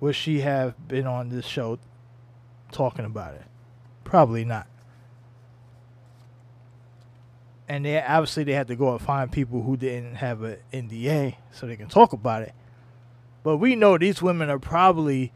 would 0.00 0.16
she 0.16 0.40
have 0.40 0.88
been 0.88 1.06
on 1.06 1.28
this 1.28 1.46
show 1.46 1.78
talking 2.70 3.04
about 3.04 3.34
it? 3.34 3.44
Probably 4.02 4.44
not. 4.44 4.66
And 7.68 7.84
they 7.84 8.02
obviously 8.02 8.44
they 8.44 8.54
had 8.54 8.68
to 8.68 8.76
go 8.76 8.92
and 8.92 9.00
find 9.00 9.30
people 9.30 9.62
who 9.62 9.76
didn't 9.76 10.16
have 10.16 10.42
an 10.42 10.56
NDA 10.72 11.36
so 11.52 11.66
they 11.66 11.76
can 11.76 11.88
talk 11.88 12.12
about 12.12 12.42
it. 12.42 12.54
But 13.42 13.58
we 13.58 13.76
know 13.76 13.98
these 13.98 14.22
women 14.22 14.48
are 14.48 14.58
probably 14.58 15.32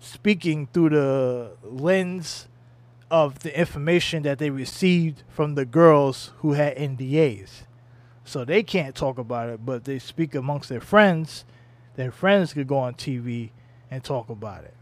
speaking 0.00 0.68
through 0.72 0.90
the 0.90 1.52
lens 1.62 2.48
of 3.10 3.40
the 3.40 3.58
information 3.58 4.22
that 4.22 4.38
they 4.38 4.50
received 4.50 5.22
from 5.28 5.54
the 5.54 5.64
girls 5.64 6.32
who 6.38 6.52
had 6.52 6.76
NDAs. 6.76 7.62
So 8.24 8.44
they 8.44 8.62
can't 8.62 8.94
talk 8.94 9.18
about 9.18 9.50
it, 9.50 9.64
but 9.64 9.84
they 9.84 9.98
speak 9.98 10.34
amongst 10.34 10.68
their 10.68 10.80
friends. 10.80 11.44
Their 11.96 12.10
friends 12.10 12.52
could 12.52 12.66
go 12.66 12.78
on 12.78 12.94
TV 12.94 13.50
and 13.90 14.02
talk 14.02 14.28
about 14.28 14.64
it, 14.64 14.74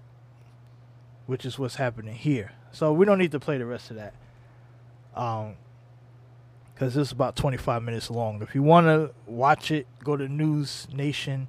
which 1.26 1.45
is 1.45 1.59
what's 1.59 1.75
happening 1.75 2.14
here. 2.14 2.52
So 2.71 2.93
we 2.93 3.05
don't 3.05 3.19
need 3.19 3.33
to 3.33 3.41
play 3.41 3.59
the 3.59 3.67
rest 3.67 3.91
of 3.91 3.97
that. 3.97 4.14
Um, 5.14 5.57
because 6.73 6.95
this 6.95 7.09
is 7.09 7.12
about 7.12 7.37
25 7.37 7.83
minutes 7.83 8.11
long. 8.11 8.43
If 8.43 8.55
you 8.55 8.62
want 8.62 8.87
to 8.87 9.12
watch 9.26 9.71
it, 9.71 9.87
go 10.02 10.17
to 10.17 10.26
News 10.26 10.88
Nation 10.93 11.49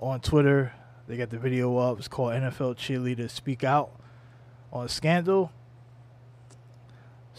on 0.00 0.20
Twitter. 0.20 0.72
They 1.08 1.16
got 1.16 1.30
the 1.30 1.38
video 1.38 1.76
up. 1.78 1.98
It's 1.98 2.08
called 2.08 2.34
NFL 2.34 2.76
Cheerleaders 2.76 3.30
Speak 3.30 3.64
Out 3.64 3.90
on 4.72 4.88
Scandal. 4.88 5.50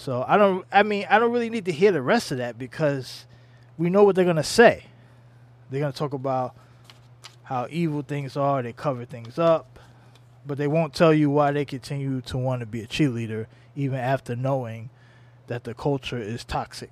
So 0.01 0.25
I 0.27 0.35
don't. 0.35 0.65
I 0.71 0.81
mean, 0.81 1.05
I 1.11 1.19
don't 1.19 1.31
really 1.31 1.51
need 1.51 1.65
to 1.65 1.71
hear 1.71 1.91
the 1.91 2.01
rest 2.01 2.31
of 2.31 2.39
that 2.39 2.57
because 2.57 3.27
we 3.77 3.91
know 3.91 4.03
what 4.03 4.15
they're 4.15 4.25
gonna 4.25 4.43
say. 4.43 4.85
They're 5.69 5.79
gonna 5.79 5.93
talk 5.93 6.13
about 6.13 6.55
how 7.43 7.67
evil 7.69 8.01
things 8.01 8.35
are. 8.35 8.63
They 8.63 8.73
cover 8.73 9.05
things 9.05 9.37
up, 9.37 9.77
but 10.43 10.57
they 10.57 10.65
won't 10.65 10.95
tell 10.95 11.13
you 11.13 11.29
why 11.29 11.51
they 11.51 11.65
continue 11.65 12.19
to 12.21 12.37
want 12.39 12.61
to 12.61 12.65
be 12.65 12.81
a 12.81 12.87
cheerleader 12.87 13.45
even 13.75 13.99
after 13.99 14.35
knowing 14.35 14.89
that 15.45 15.65
the 15.65 15.75
culture 15.75 16.17
is 16.17 16.43
toxic. 16.43 16.89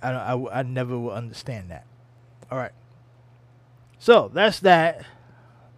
I, 0.00 0.12
I, 0.12 0.60
I 0.60 0.62
never 0.62 0.96
will 0.96 1.10
understand 1.10 1.72
that. 1.72 1.86
All 2.52 2.58
right. 2.58 2.72
So 3.98 4.30
that's 4.32 4.60
that. 4.60 5.04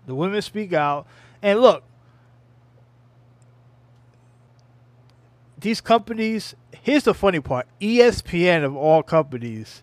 The 0.04 0.14
women 0.14 0.42
speak 0.42 0.74
out. 0.74 1.06
And 1.40 1.58
look, 1.60 1.84
these 5.62 5.80
companies, 5.80 6.54
here's 6.82 7.04
the 7.04 7.14
funny 7.14 7.40
part 7.40 7.66
ESPN, 7.80 8.64
of 8.64 8.76
all 8.76 9.02
companies, 9.02 9.82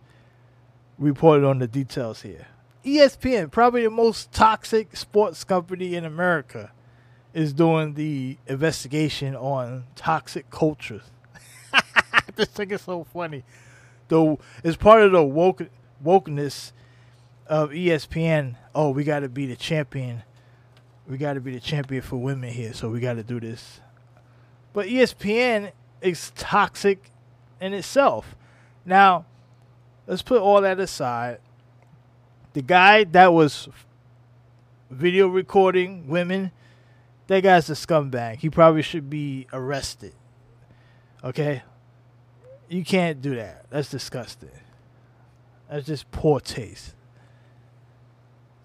reported 0.98 1.46
on 1.46 1.60
the 1.60 1.68
details 1.68 2.22
here. 2.22 2.48
ESPN, 2.86 3.52
probably 3.52 3.84
the 3.84 3.90
most 3.90 4.32
toxic 4.32 4.96
sports 4.96 5.44
company 5.44 5.96
in 5.96 6.06
America, 6.06 6.72
is 7.34 7.54
doing 7.54 7.96
the 7.96 8.38
investigation 8.48 9.36
on 9.36 9.86
toxic 9.96 10.50
cultures. 10.50 11.04
this 12.36 12.50
thing 12.50 12.72
is 12.72 12.82
so 12.82 13.04
funny 13.04 13.44
though 14.10 14.40
it's 14.64 14.76
part 14.76 15.04
of 15.04 15.14
the 15.14 15.24
woke 15.24 15.62
wokeness 16.04 16.74
of 17.48 17.70
ESPN. 17.70 18.56
Oh, 18.76 18.90
we 18.90 19.04
got 19.04 19.20
to 19.20 19.30
be 19.30 19.46
the 19.46 19.56
champion. 19.56 20.24
We 21.08 21.18
got 21.18 21.34
to 21.34 21.42
be 21.42 21.54
the 21.54 21.60
champion 21.60 22.02
for 22.02 22.18
women 22.18 22.52
here, 22.52 22.74
so 22.74 22.90
we 22.90 23.00
got 23.00 23.14
to 23.14 23.24
do 23.24 23.40
this. 23.40 23.80
But 24.74 24.88
ESPN 24.88 25.72
is 26.02 26.32
toxic 26.36 27.12
in 27.60 27.74
itself. 27.74 28.36
Now, 28.86 29.26
let's 30.08 30.22
put 30.22 30.42
all 30.42 30.62
that 30.62 30.80
aside. 30.80 31.40
The 32.54 32.62
guy 32.62 33.04
that 33.06 33.34
was 33.34 33.70
video 34.90 35.28
recording 35.28 36.08
women, 36.08 36.52
that 37.28 37.44
guy's 37.44 37.70
a 37.70 37.74
scumbag. 37.74 38.38
He 38.38 38.50
probably 38.50 38.82
should 38.82 39.10
be 39.10 39.48
arrested. 39.54 40.14
Okay? 41.24 41.64
You 42.68 42.84
can't 42.84 43.22
do 43.22 43.36
that. 43.36 43.66
That's 43.70 43.90
disgusting. 43.90 44.50
That's 45.70 45.86
just 45.86 46.10
poor 46.12 46.40
taste. 46.40 46.96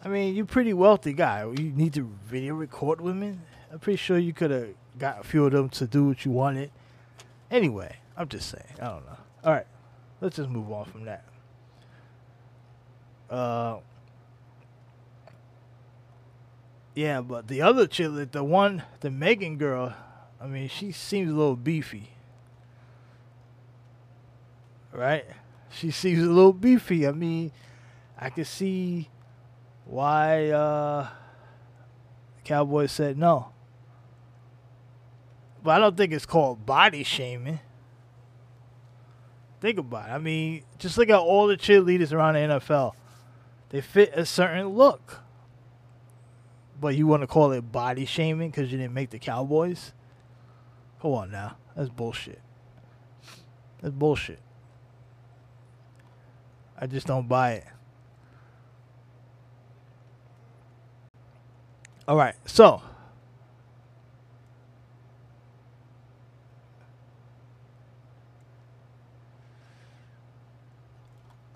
I 0.04 0.08
mean, 0.08 0.34
you're 0.34 0.44
pretty 0.44 0.74
wealthy 0.74 1.14
guy. 1.14 1.44
You 1.44 1.72
need 1.72 1.94
to 1.94 2.10
video 2.26 2.54
record 2.54 3.00
women. 3.00 3.42
I'm 3.72 3.78
pretty 3.78 3.96
sure 3.96 4.18
you 4.18 4.34
could 4.34 4.50
have 4.50 4.68
got 4.98 5.20
a 5.20 5.24
few 5.24 5.46
of 5.46 5.52
them 5.52 5.68
to 5.70 5.86
do 5.86 6.04
what 6.06 6.24
you 6.24 6.30
wanted. 6.30 6.70
Anyway, 7.50 7.96
I'm 8.16 8.28
just 8.28 8.48
saying. 8.48 8.64
I 8.80 8.84
don't 8.86 9.06
know. 9.06 9.18
All 9.44 9.52
right, 9.52 9.66
let's 10.20 10.36
just 10.36 10.48
move 10.48 10.70
on 10.72 10.84
from 10.86 11.04
that. 11.04 11.24
Uh, 13.30 13.78
yeah, 16.94 17.20
but 17.20 17.48
the 17.48 17.62
other 17.62 17.86
chick, 17.86 18.32
the 18.32 18.44
one, 18.44 18.82
the 19.00 19.10
Megan 19.10 19.56
girl, 19.58 19.94
I 20.40 20.46
mean, 20.46 20.68
she 20.68 20.92
seems 20.92 21.30
a 21.30 21.34
little 21.34 21.56
beefy 21.56 22.10
right? 24.94 25.24
She 25.70 25.90
seems 25.90 26.22
a 26.22 26.30
little 26.30 26.52
beefy. 26.52 27.06
I 27.06 27.12
mean, 27.12 27.52
I 28.18 28.30
can 28.30 28.44
see 28.44 29.10
why 29.84 30.48
uh, 30.50 31.08
Cowboys 32.44 32.92
said 32.92 33.18
no. 33.18 33.50
But 35.64 35.70
I 35.70 35.78
don't 35.78 35.96
think 35.96 36.12
it's 36.12 36.26
called 36.26 36.66
body 36.66 37.02
shaming. 37.02 37.58
Think 39.60 39.78
about 39.78 40.10
it. 40.10 40.12
I 40.12 40.18
mean, 40.18 40.62
just 40.78 40.98
look 40.98 41.08
at 41.08 41.18
all 41.18 41.46
the 41.46 41.56
cheerleaders 41.56 42.12
around 42.12 42.34
the 42.34 42.40
NFL. 42.40 42.92
They 43.70 43.80
fit 43.80 44.12
a 44.14 44.26
certain 44.26 44.68
look. 44.68 45.20
But 46.78 46.96
you 46.96 47.06
want 47.06 47.22
to 47.22 47.26
call 47.26 47.52
it 47.52 47.72
body 47.72 48.04
shaming 48.04 48.50
because 48.50 48.70
you 48.70 48.76
didn't 48.76 48.92
make 48.92 49.08
the 49.08 49.18
Cowboys? 49.18 49.94
Come 51.00 51.12
on 51.12 51.30
now. 51.30 51.56
That's 51.74 51.88
bullshit. 51.88 52.42
That's 53.80 53.94
bullshit. 53.94 54.40
I 56.78 56.86
just 56.86 57.06
don't 57.06 57.26
buy 57.26 57.52
it. 57.52 57.66
All 62.06 62.16
right, 62.16 62.34
so 62.44 62.82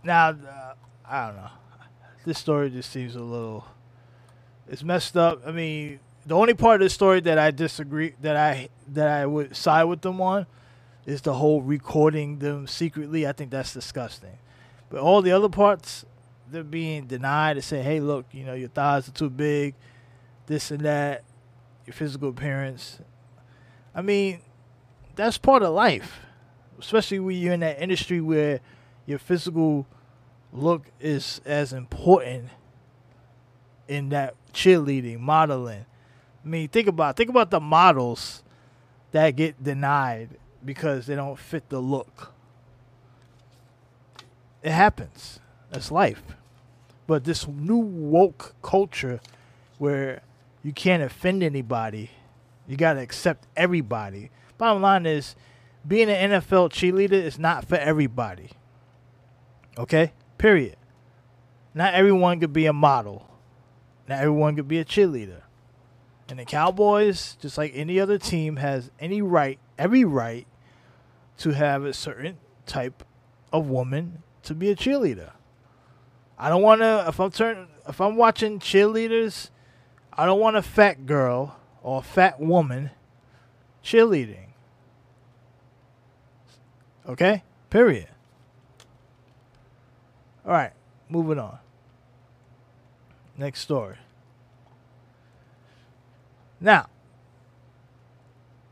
now 0.08 0.30
uh, 0.30 0.74
I 1.08 1.26
don't 1.26 1.36
know. 1.36 1.50
This 2.24 2.38
story 2.38 2.70
just 2.70 2.90
seems 2.90 3.14
a 3.14 3.22
little. 3.22 3.64
It's 4.68 4.82
messed 4.82 5.16
up. 5.16 5.42
I 5.46 5.52
mean, 5.52 6.00
the 6.26 6.34
only 6.34 6.54
part 6.54 6.82
of 6.82 6.86
the 6.86 6.90
story 6.90 7.20
that 7.20 7.38
I 7.38 7.50
disagree 7.50 8.14
that 8.20 8.36
I 8.36 8.68
that 8.88 9.08
I 9.08 9.24
would 9.24 9.56
side 9.56 9.84
with 9.84 10.02
them 10.02 10.20
on 10.20 10.46
is 11.06 11.22
the 11.22 11.34
whole 11.34 11.62
recording 11.62 12.38
them 12.38 12.66
secretly. 12.66 13.26
I 13.26 13.32
think 13.32 13.50
that's 13.50 13.72
disgusting. 13.72 14.36
But 14.90 15.00
all 15.00 15.22
the 15.22 15.32
other 15.32 15.48
parts, 15.48 16.04
they're 16.50 16.64
being 16.64 17.06
denied 17.06 17.54
to 17.54 17.62
say, 17.62 17.82
hey, 17.82 18.00
look, 18.00 18.26
you 18.32 18.44
know, 18.44 18.54
your 18.54 18.68
thighs 18.68 19.08
are 19.08 19.12
too 19.12 19.30
big, 19.30 19.74
this 20.46 20.70
and 20.70 20.80
that, 20.80 21.24
your 21.86 21.94
physical 21.94 22.30
appearance. 22.30 22.98
I 23.94 24.02
mean, 24.02 24.40
that's 25.14 25.38
part 25.38 25.62
of 25.62 25.72
life, 25.72 26.20
especially 26.78 27.20
when 27.20 27.36
you're 27.36 27.54
in 27.54 27.60
that 27.60 27.80
industry 27.80 28.20
where 28.20 28.60
your 29.06 29.18
physical 29.18 29.86
look 30.52 30.86
is 31.00 31.40
as 31.44 31.72
important 31.72 32.48
in 33.86 34.10
that 34.10 34.34
cheerleading, 34.52 35.20
modeling. 35.20 35.86
I 36.44 36.48
mean, 36.48 36.68
think 36.68 36.88
about 36.88 37.16
think 37.16 37.30
about 37.30 37.50
the 37.50 37.60
models 37.60 38.42
that 39.12 39.36
get 39.36 39.62
denied 39.62 40.30
because 40.64 41.06
they 41.06 41.14
don't 41.14 41.38
fit 41.38 41.68
the 41.68 41.80
look. 41.80 42.32
It 44.62 44.72
happens. 44.72 45.40
That's 45.70 45.90
life. 45.90 46.22
But 47.06 47.24
this 47.24 47.46
new 47.46 47.78
woke 47.78 48.54
culture 48.62 49.20
where 49.78 50.22
you 50.62 50.72
can't 50.72 51.02
offend 51.02 51.42
anybody, 51.42 52.10
you 52.66 52.76
got 52.76 52.94
to 52.94 53.00
accept 53.00 53.46
everybody. 53.56 54.30
Bottom 54.58 54.82
line 54.82 55.06
is, 55.06 55.36
being 55.86 56.10
an 56.10 56.30
NFL 56.32 56.70
cheerleader 56.70 57.12
is 57.12 57.38
not 57.38 57.64
for 57.64 57.76
everybody. 57.76 58.50
Okay? 59.78 60.12
Period. 60.38 60.76
Not 61.74 61.94
everyone 61.94 62.40
could 62.40 62.52
be 62.52 62.66
a 62.66 62.72
model. 62.72 63.28
Not 64.08 64.20
everyone 64.20 64.56
could 64.56 64.68
be 64.68 64.78
a 64.78 64.84
cheerleader. 64.84 65.42
And 66.28 66.38
the 66.38 66.44
Cowboys, 66.44 67.36
just 67.40 67.58
like 67.58 67.72
any 67.74 67.98
other 67.98 68.18
team, 68.18 68.56
has 68.56 68.90
any 69.00 69.22
right, 69.22 69.58
every 69.78 70.04
right, 70.04 70.46
to 71.38 71.50
have 71.50 71.84
a 71.84 71.92
certain 71.92 72.38
type 72.66 73.02
of 73.52 73.68
woman 73.68 74.22
to 74.42 74.54
be 74.54 74.70
a 74.70 74.76
cheerleader. 74.76 75.30
I 76.38 76.48
don't 76.48 76.62
want 76.62 76.80
to. 76.82 77.04
If 77.08 77.18
I'm 77.18 77.30
turn, 77.30 77.68
if 77.88 78.00
I'm 78.00 78.16
watching 78.16 78.60
cheerleaders, 78.60 79.50
I 80.12 80.26
don't 80.26 80.40
want 80.40 80.56
a 80.56 80.62
fat 80.62 81.06
girl 81.06 81.56
or 81.82 81.98
a 81.98 82.02
fat 82.02 82.40
woman 82.40 82.90
cheerleading. 83.82 84.48
Okay. 87.08 87.42
Period. 87.70 88.08
All 90.48 90.54
right. 90.54 90.72
Moving 91.10 91.38
on. 91.38 91.58
Next 93.36 93.60
story. 93.60 93.96
Now, 96.58 96.88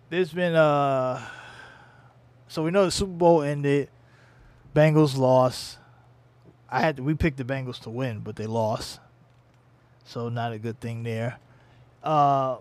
there's 0.08 0.32
been 0.32 0.54
uh 0.54 1.22
so 2.48 2.62
we 2.62 2.70
know 2.70 2.86
the 2.86 2.90
Super 2.90 3.12
Bowl 3.12 3.42
ended. 3.42 3.90
Bengals 4.74 5.18
lost. 5.18 5.78
I 6.70 6.80
had 6.80 6.96
to, 6.96 7.02
we 7.02 7.14
picked 7.14 7.36
the 7.36 7.44
Bengals 7.44 7.80
to 7.82 7.90
win, 7.90 8.20
but 8.20 8.36
they 8.36 8.46
lost. 8.46 8.98
So 10.04 10.30
not 10.30 10.52
a 10.52 10.58
good 10.58 10.80
thing 10.80 11.02
there. 11.02 11.38
Uh 12.02 12.56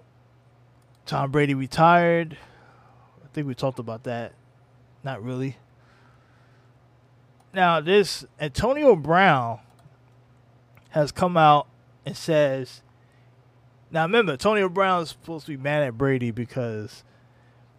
Tom 1.05 1.31
Brady 1.31 1.53
retired. 1.53 2.38
I 3.24 3.27
think 3.34 3.48
we 3.48 3.55
talked 3.55 3.79
about 3.79 4.03
that. 4.03 4.34
Not 5.05 5.24
really. 5.24 5.55
Now 7.55 7.79
this 7.79 8.25
Antonio 8.38 8.97
Brown 8.97 9.59
has 10.89 11.13
come 11.13 11.38
out 11.38 11.67
and 12.05 12.15
says 12.17 12.81
now 13.89 14.03
remember, 14.03 14.33
Antonio 14.33 14.67
Brown 14.67 15.03
is 15.03 15.09
supposed 15.09 15.45
to 15.45 15.53
be 15.53 15.63
mad 15.63 15.83
at 15.83 15.97
Brady 15.97 16.31
because 16.31 17.05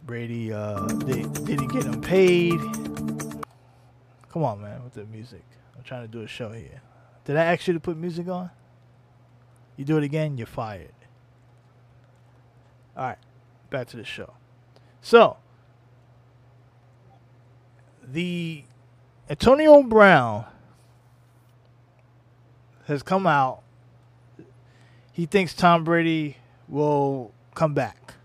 Brady 0.02 0.50
uh, 0.50 0.87
they, 0.87 1.25
didn't 1.25 1.68
get 1.68 1.85
him 1.85 2.00
paid. 2.00 2.59
Come 4.30 4.45
on, 4.45 4.62
man, 4.62 4.83
with 4.83 4.95
the 4.95 5.04
music. 5.04 5.45
I'm 5.76 5.83
trying 5.83 6.06
to 6.06 6.09
do 6.09 6.23
a 6.23 6.26
show 6.26 6.52
here. 6.52 6.80
Did 7.26 7.37
I 7.37 7.45
ask 7.45 7.66
you 7.66 7.75
to 7.75 7.80
put 7.80 7.99
music 7.99 8.28
on? 8.28 8.49
You 9.76 9.85
do 9.85 9.99
it 9.99 10.04
again, 10.04 10.38
you're 10.38 10.47
fired. 10.47 10.95
All 12.97 13.09
right, 13.09 13.18
back 13.68 13.88
to 13.88 13.99
the 13.99 14.04
show. 14.04 14.33
So, 15.02 15.37
the 18.02 18.64
Antonio 19.28 19.83
Brown 19.83 20.45
has 22.87 23.02
come 23.02 23.26
out 23.26 23.62
he 25.16 25.25
thinks 25.25 25.54
Tom 25.54 25.83
Brady 25.83 26.37
will 26.68 27.33
come 27.54 27.73
back. 27.73 28.16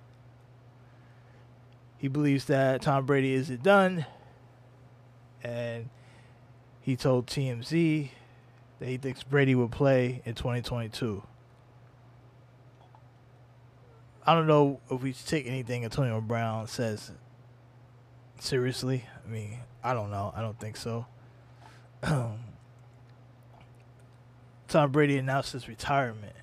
He 1.97 2.09
believes 2.09 2.43
that 2.45 2.81
Tom 2.81 3.05
Brady 3.05 3.33
isn't 3.33 3.63
done. 3.63 4.05
And 5.41 5.89
he 6.81 6.97
told 6.97 7.27
TMZ 7.27 8.09
that 8.79 8.89
he 8.89 8.97
thinks 8.97 9.23
Brady 9.23 9.55
will 9.55 9.69
play 9.69 10.21
in 10.25 10.35
2022. 10.35 11.23
I 14.25 14.35
don't 14.35 14.47
know 14.47 14.81
if 14.91 15.01
we 15.01 15.13
take 15.13 15.47
anything 15.47 15.85
Antonio 15.85 16.19
Brown 16.19 16.67
says 16.67 17.13
seriously. 18.37 19.05
I 19.25 19.31
mean, 19.31 19.59
I 19.83 19.93
don't 19.93 20.11
know. 20.11 20.33
I 20.35 20.41
don't 20.41 20.59
think 20.59 20.77
so. 20.77 21.05
Tom 24.67 24.91
Brady 24.91 25.17
announced 25.17 25.53
his 25.53 25.67
retirement 25.67 26.35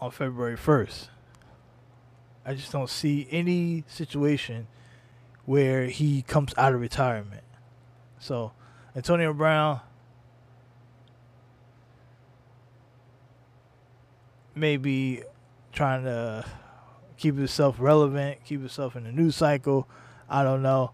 on 0.00 0.10
February 0.10 0.56
1st. 0.56 1.08
I 2.44 2.54
just 2.54 2.72
don't 2.72 2.90
see 2.90 3.28
any 3.30 3.84
situation 3.86 4.66
where 5.44 5.86
he 5.86 6.22
comes 6.22 6.54
out 6.56 6.74
of 6.74 6.80
retirement. 6.80 7.44
So, 8.18 8.52
Antonio 8.94 9.32
Brown 9.32 9.80
maybe 14.54 15.22
trying 15.72 16.04
to 16.04 16.44
keep 17.16 17.36
himself 17.36 17.76
relevant, 17.78 18.44
keep 18.44 18.60
himself 18.60 18.96
in 18.96 19.04
the 19.04 19.12
news 19.12 19.36
cycle. 19.36 19.88
I 20.28 20.42
don't 20.42 20.62
know. 20.62 20.92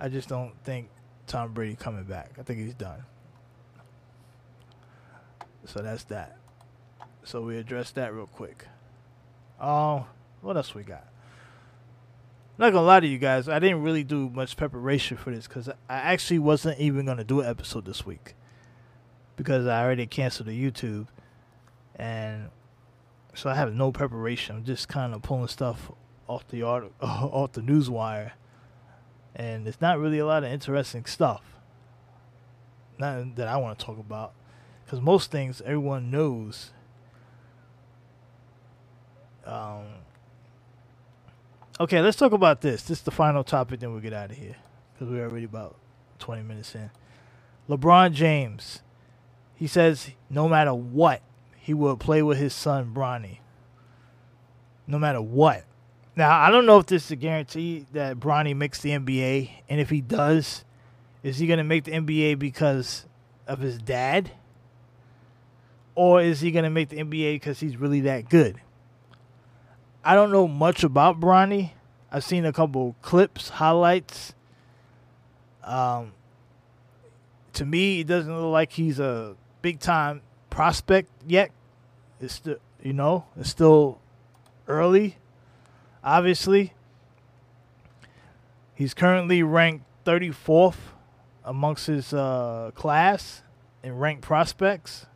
I 0.00 0.08
just 0.08 0.28
don't 0.28 0.52
think 0.64 0.88
Tom 1.26 1.52
Brady 1.52 1.76
coming 1.76 2.04
back. 2.04 2.32
I 2.38 2.42
think 2.42 2.60
he's 2.60 2.74
done. 2.74 3.04
So 5.66 5.80
that's 5.80 6.04
that. 6.04 6.38
So 7.22 7.42
we 7.42 7.58
addressed 7.58 7.94
that 7.96 8.14
real 8.14 8.26
quick. 8.26 8.66
Um, 9.60 10.04
what 10.40 10.56
else 10.56 10.74
we 10.74 10.82
got? 10.82 11.04
not 12.60 12.74
gonna 12.74 12.86
lie 12.86 13.00
to 13.00 13.06
you 13.06 13.18
guys, 13.18 13.48
I 13.48 13.58
didn't 13.58 13.82
really 13.82 14.04
do 14.04 14.28
much 14.28 14.54
preparation 14.56 15.16
for 15.16 15.30
this 15.30 15.48
because 15.48 15.68
I 15.68 15.74
actually 15.88 16.40
wasn't 16.40 16.78
even 16.78 17.06
gonna 17.06 17.24
do 17.24 17.40
an 17.40 17.46
episode 17.46 17.86
this 17.86 18.04
week 18.04 18.34
because 19.36 19.66
I 19.66 19.82
already 19.82 20.06
canceled 20.06 20.48
the 20.48 20.70
YouTube, 20.70 21.06
and 21.96 22.50
so 23.34 23.48
I 23.48 23.54
have 23.54 23.74
no 23.74 23.90
preparation. 23.92 24.56
I'm 24.56 24.64
just 24.64 24.88
kind 24.88 25.14
of 25.14 25.22
pulling 25.22 25.48
stuff 25.48 25.90
off 26.28 26.46
the 26.48 26.62
art 26.62 26.92
off 27.00 27.52
the 27.52 27.62
news 27.62 27.88
wire, 27.88 28.34
and 29.40 29.66
it's 29.66 29.80
not 29.80 29.98
really 29.98 30.18
a 30.18 30.26
lot 30.26 30.44
of 30.44 30.52
interesting 30.52 31.06
stuff. 31.06 31.40
Nothing 32.98 33.32
that 33.36 33.48
I 33.48 33.56
want 33.56 33.78
to 33.78 33.84
talk 33.86 33.98
about 33.98 34.34
because 34.84 35.00
most 35.00 35.30
things 35.30 35.62
everyone 35.62 36.10
knows 36.10 36.72
um, 39.46 39.86
okay, 41.80 42.02
let's 42.02 42.18
talk 42.18 42.32
about 42.32 42.60
this. 42.60 42.82
This 42.82 42.98
is 42.98 43.04
the 43.04 43.10
final 43.10 43.42
topic, 43.42 43.80
then 43.80 43.92
we'll 43.92 44.02
get 44.02 44.12
out 44.12 44.30
of 44.30 44.36
here 44.36 44.56
because 44.92 45.08
we're 45.10 45.24
already 45.24 45.46
about 45.46 45.76
20 46.18 46.42
minutes 46.42 46.74
in. 46.74 46.90
LeBron 47.66 48.12
James, 48.12 48.82
he 49.54 49.66
says 49.66 50.10
no 50.28 50.50
matter 50.50 50.74
what, 50.74 51.22
he 51.56 51.72
will 51.72 51.96
play 51.96 52.22
with 52.22 52.36
his 52.36 52.52
son, 52.52 52.92
Bronny. 52.94 53.38
No 54.86 54.98
matter 54.98 55.22
what. 55.22 55.64
Now, 56.16 56.40
I 56.40 56.50
don't 56.50 56.66
know 56.66 56.78
if 56.78 56.86
this 56.86 57.06
is 57.06 57.10
a 57.12 57.16
guarantee 57.16 57.86
that 57.92 58.18
Bronny 58.18 58.54
makes 58.54 58.80
the 58.80 58.90
NBA, 58.90 59.50
and 59.68 59.80
if 59.80 59.90
he 59.90 60.00
does, 60.00 60.64
is 61.22 61.38
he 61.38 61.46
going 61.46 61.58
to 61.58 61.64
make 61.64 61.84
the 61.84 61.92
NBA 61.92 62.38
because 62.38 63.06
of 63.46 63.60
his 63.60 63.78
dad? 63.78 64.32
Or 65.94 66.20
is 66.20 66.40
he 66.40 66.50
going 66.50 66.64
to 66.64 66.70
make 66.70 66.88
the 66.88 66.96
NBA 66.96 67.34
because 67.34 67.60
he's 67.60 67.76
really 67.76 68.00
that 68.02 68.28
good? 68.28 68.60
I 70.04 70.14
don't 70.14 70.32
know 70.32 70.48
much 70.48 70.82
about 70.82 71.20
Bronny. 71.20 71.72
I've 72.10 72.24
seen 72.24 72.44
a 72.44 72.52
couple 72.52 72.96
clips, 73.02 73.50
highlights. 73.50 74.34
Um, 75.62 76.12
to 77.52 77.64
me, 77.64 78.00
it 78.00 78.06
doesn't 78.06 78.34
look 78.34 78.50
like 78.52 78.72
he's 78.72 78.98
a 78.98 79.36
big 79.62 79.78
time 79.78 80.22
prospect 80.48 81.10
yet. 81.26 81.50
It's 82.20 82.34
still, 82.34 82.56
you 82.82 82.92
know, 82.92 83.26
it's 83.38 83.50
still 83.50 84.00
early. 84.66 85.16
Obviously, 86.02 86.72
he's 88.74 88.94
currently 88.94 89.42
ranked 89.42 89.84
34th 90.04 90.76
amongst 91.44 91.86
his 91.86 92.12
uh, 92.12 92.70
class 92.74 93.42
in 93.82 93.98
ranked 93.98 94.22
prospects. 94.22 95.06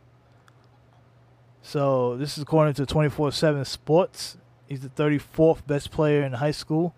So 1.61 2.15
this 2.17 2.37
is 2.37 2.43
according 2.43 2.75
to 2.75 2.85
24/7 2.85 3.65
Sports. 3.65 4.37
He's 4.67 4.81
the 4.81 4.89
34th 4.89 5.65
best 5.65 5.91
player 5.91 6.23
in 6.23 6.33
high 6.33 6.51
school. 6.51 6.93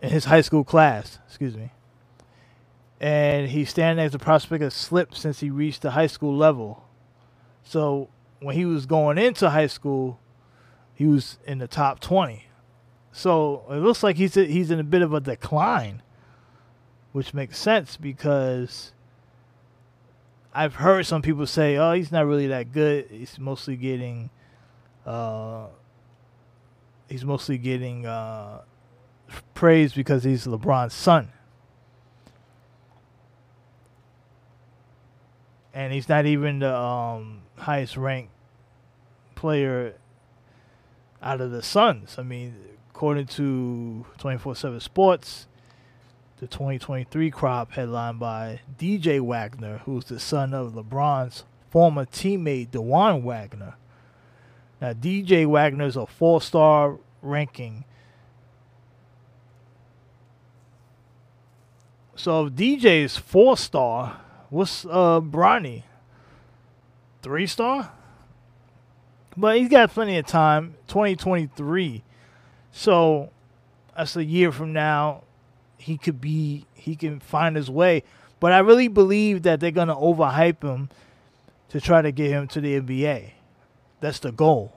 In 0.00 0.10
his 0.10 0.24
high 0.24 0.40
school 0.40 0.64
class, 0.64 1.18
excuse 1.26 1.56
me. 1.56 1.72
And 3.00 3.48
he's 3.48 3.68
standing 3.68 4.04
as 4.04 4.14
a 4.14 4.18
prospect 4.18 4.62
has 4.62 4.74
slipped 4.74 5.16
since 5.16 5.40
he 5.40 5.50
reached 5.50 5.82
the 5.82 5.92
high 5.92 6.06
school 6.06 6.36
level. 6.36 6.84
So 7.64 8.08
when 8.40 8.56
he 8.56 8.64
was 8.64 8.86
going 8.86 9.18
into 9.18 9.50
high 9.50 9.66
school, 9.66 10.18
he 10.94 11.06
was 11.06 11.38
in 11.46 11.58
the 11.58 11.68
top 11.68 12.00
20. 12.00 12.44
So 13.12 13.64
it 13.70 13.76
looks 13.76 14.02
like 14.02 14.16
he's 14.16 14.34
he's 14.34 14.70
in 14.70 14.78
a 14.80 14.84
bit 14.84 15.02
of 15.02 15.12
a 15.12 15.20
decline, 15.20 16.02
which 17.12 17.34
makes 17.34 17.58
sense 17.58 17.96
because 17.96 18.92
I've 20.54 20.76
heard 20.76 21.04
some 21.06 21.20
people 21.20 21.46
say, 21.46 21.76
"Oh, 21.76 21.92
he's 21.92 22.10
not 22.10 22.26
really 22.26 22.46
that 22.46 22.72
good. 22.72 23.08
He's 23.10 23.38
mostly 23.38 23.76
getting, 23.76 24.30
uh, 25.04 25.66
he's 27.08 27.24
mostly 27.24 27.58
getting 27.58 28.06
uh, 28.06 28.62
praise 29.52 29.92
because 29.92 30.24
he's 30.24 30.46
LeBron's 30.46 30.94
son." 30.94 31.32
and 35.74 35.92
he's 35.92 36.08
not 36.08 36.26
even 36.26 36.58
the 36.58 36.74
um, 36.76 37.42
highest 37.56 37.96
ranked 37.96 38.32
player 39.34 39.94
out 41.22 41.40
of 41.40 41.50
the 41.50 41.62
sons. 41.62 42.16
I 42.18 42.22
mean, 42.22 42.54
according 42.90 43.26
to 43.26 44.06
24/7 44.18 44.80
Sports, 44.80 45.46
the 46.38 46.46
2023 46.46 47.30
crop 47.30 47.72
headlined 47.72 48.18
by 48.18 48.60
DJ 48.78 49.20
Wagner, 49.20 49.78
who's 49.84 50.06
the 50.06 50.18
son 50.18 50.52
of 50.52 50.72
LeBron's 50.72 51.44
former 51.70 52.04
teammate 52.04 52.70
Dajuan 52.70 53.22
Wagner. 53.22 53.74
Now, 54.80 54.92
DJ 54.92 55.46
Wagner 55.46 55.86
is 55.86 55.96
a 55.96 56.06
four-star 56.06 56.98
ranking. 57.22 57.84
So 62.16 62.46
if 62.46 62.52
DJ 62.54 63.04
is 63.04 63.16
four-star, 63.16 64.20
What's 64.52 64.84
uh 64.84 65.18
Bronny? 65.22 65.84
Three 67.22 67.46
star? 67.46 67.90
But 69.36 69.58
he's 69.58 69.68
got 69.68 69.90
plenty 69.90 70.18
of 70.18 70.26
time. 70.26 70.74
2023. 70.88 72.02
So 72.70 73.30
that's 73.96 74.16
a 74.16 74.24
year 74.24 74.52
from 74.52 74.72
now. 74.72 75.24
He 75.78 75.98
could 75.98 76.20
be 76.20 76.66
he 76.74 76.96
can 76.96 77.20
find 77.20 77.56
his 77.56 77.70
way. 77.70 78.02
But 78.40 78.52
I 78.52 78.58
really 78.58 78.88
believe 78.88 79.42
that 79.42 79.60
they're 79.60 79.70
gonna 79.70 79.96
overhype 79.96 80.62
him 80.62 80.90
to 81.70 81.80
try 81.80 82.02
to 82.02 82.12
get 82.12 82.30
him 82.30 82.48
to 82.48 82.60
the 82.60 82.80
NBA. 82.80 83.32
That's 84.00 84.18
the 84.18 84.32
goal. 84.32 84.72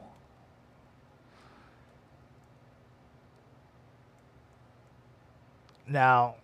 Now, 5.87 6.35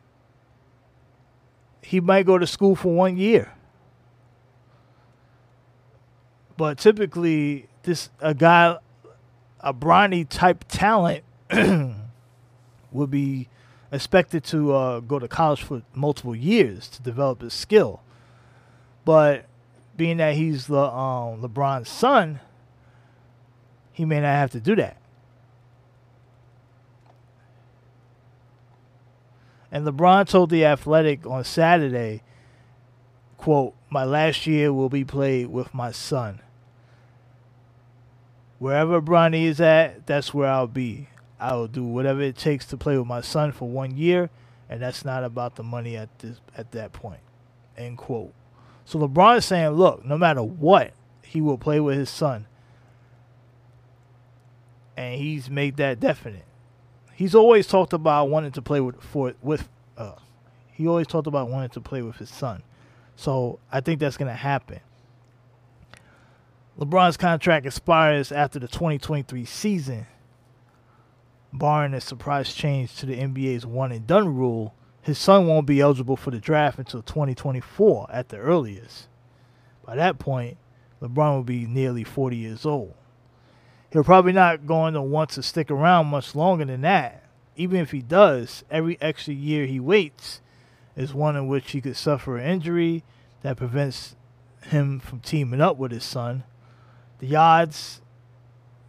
he 1.81 1.99
might 1.99 2.25
go 2.25 2.37
to 2.37 2.45
school 2.45 2.75
for 2.75 2.93
one 2.93 3.17
year. 3.17 3.53
But 6.57 6.77
typically, 6.77 7.67
this 7.83 8.09
a 8.19 8.33
guy, 8.33 8.77
a 9.59 9.73
Bronny 9.73 10.27
type 10.27 10.65
talent, 10.67 11.23
would 12.91 13.11
be 13.11 13.47
expected 13.91 14.43
to 14.45 14.73
uh, 14.73 14.99
go 15.01 15.19
to 15.19 15.27
college 15.27 15.63
for 15.63 15.81
multiple 15.93 16.35
years 16.35 16.87
to 16.89 17.01
develop 17.01 17.41
his 17.41 17.53
skill. 17.53 18.01
But 19.03 19.45
being 19.97 20.17
that 20.17 20.35
he's 20.35 20.67
the 20.67 20.83
um, 20.83 21.41
LeBron's 21.41 21.89
son, 21.89 22.39
he 23.91 24.05
may 24.05 24.21
not 24.21 24.27
have 24.27 24.51
to 24.51 24.59
do 24.59 24.75
that. 24.77 24.97
And 29.71 29.87
LeBron 29.87 30.27
told 30.27 30.49
The 30.49 30.65
Athletic 30.65 31.25
on 31.25 31.43
Saturday, 31.43 32.23
quote, 33.37 33.73
My 33.89 34.03
last 34.03 34.45
year 34.45 34.73
will 34.73 34.89
be 34.89 35.05
played 35.05 35.47
with 35.47 35.73
my 35.73 35.91
son. 35.91 36.41
Wherever 38.61 39.01
Bronny 39.01 39.45
is 39.45 39.59
at, 39.59 40.05
that's 40.05 40.33
where 40.33 40.47
I'll 40.47 40.67
be. 40.67 41.09
I 41.39 41.55
will 41.55 41.67
do 41.67 41.83
whatever 41.83 42.21
it 42.21 42.37
takes 42.37 42.65
to 42.67 42.77
play 42.77 42.97
with 42.97 43.07
my 43.07 43.21
son 43.21 43.51
for 43.51 43.67
one 43.67 43.97
year, 43.97 44.29
and 44.69 44.81
that's 44.81 45.03
not 45.03 45.23
about 45.23 45.55
the 45.55 45.63
money 45.63 45.97
at 45.97 46.19
this 46.19 46.39
at 46.55 46.71
that 46.73 46.93
point. 46.93 47.21
End 47.75 47.97
quote. 47.97 48.33
So 48.85 48.99
LeBron 48.99 49.37
is 49.37 49.45
saying, 49.45 49.71
look, 49.71 50.05
no 50.05 50.17
matter 50.17 50.43
what, 50.43 50.93
he 51.23 51.41
will 51.41 51.57
play 51.57 51.79
with 51.79 51.97
his 51.97 52.09
son. 52.09 52.45
And 54.95 55.19
he's 55.19 55.49
made 55.49 55.77
that 55.77 55.99
definite 55.99 56.45
he's 57.21 57.35
always 57.35 57.67
talked 57.67 57.93
about 57.93 58.29
wanting 58.29 58.51
to 58.51 58.61
play 58.61 58.79
with 58.81 58.99
for 59.01 59.33
with 59.43 59.69
uh, 59.95 60.13
he 60.71 60.87
always 60.87 61.05
talked 61.05 61.27
about 61.27 61.49
wanting 61.49 61.69
to 61.69 61.79
play 61.81 62.01
with 62.01 62.15
his 62.17 62.29
son. 62.29 62.63
So 63.15 63.59
I 63.71 63.81
think 63.81 63.99
that's 63.99 64.17
to 64.17 64.33
happen. 64.33 64.79
LeBron's 66.81 67.17
contract 67.17 67.65
expires 67.65 68.31
after 68.31 68.59
the 68.59 68.67
2023 68.67 69.45
season. 69.45 70.07
Barring 71.53 71.93
a 71.93 72.01
surprise 72.01 72.53
change 72.53 72.95
to 72.97 73.05
the 73.05 73.17
NBA's 73.17 73.65
one 73.65 73.91
and 73.91 74.07
done 74.07 74.35
rule, 74.35 74.73
his 75.01 75.17
son 75.19 75.47
won't 75.47 75.67
be 75.67 75.79
eligible 75.79 76.17
for 76.17 76.31
the 76.31 76.39
draft 76.39 76.79
until 76.79 77.01
2024 77.01 78.07
at 78.11 78.29
the 78.29 78.37
earliest. 78.37 79.07
By 79.85 79.95
that 79.95 80.19
point, 80.19 80.57
LeBron 81.01 81.35
will 81.35 81.43
be 81.43 81.65
nearly 81.65 82.03
40 82.03 82.35
years 82.35 82.65
old 82.65 82.95
he'll 83.91 84.03
probably 84.03 84.31
not 84.31 84.65
going 84.65 84.93
to 84.93 85.01
want 85.01 85.29
to 85.31 85.43
stick 85.43 85.69
around 85.69 86.07
much 86.07 86.35
longer 86.35 86.65
than 86.65 86.81
that. 86.81 87.23
Even 87.55 87.79
if 87.81 87.91
he 87.91 88.01
does, 88.01 88.63
every 88.71 88.97
extra 89.01 89.33
year 89.33 89.65
he 89.65 89.79
waits 89.79 90.41
is 90.95 91.13
one 91.13 91.35
in 91.35 91.47
which 91.47 91.71
he 91.71 91.81
could 91.81 91.97
suffer 91.97 92.37
an 92.37 92.49
injury 92.49 93.03
that 93.41 93.57
prevents 93.57 94.15
him 94.63 94.99
from 94.99 95.19
teaming 95.19 95.61
up 95.61 95.77
with 95.77 95.91
his 95.91 96.03
son. 96.03 96.43
The 97.21 97.35
odds 97.35 98.01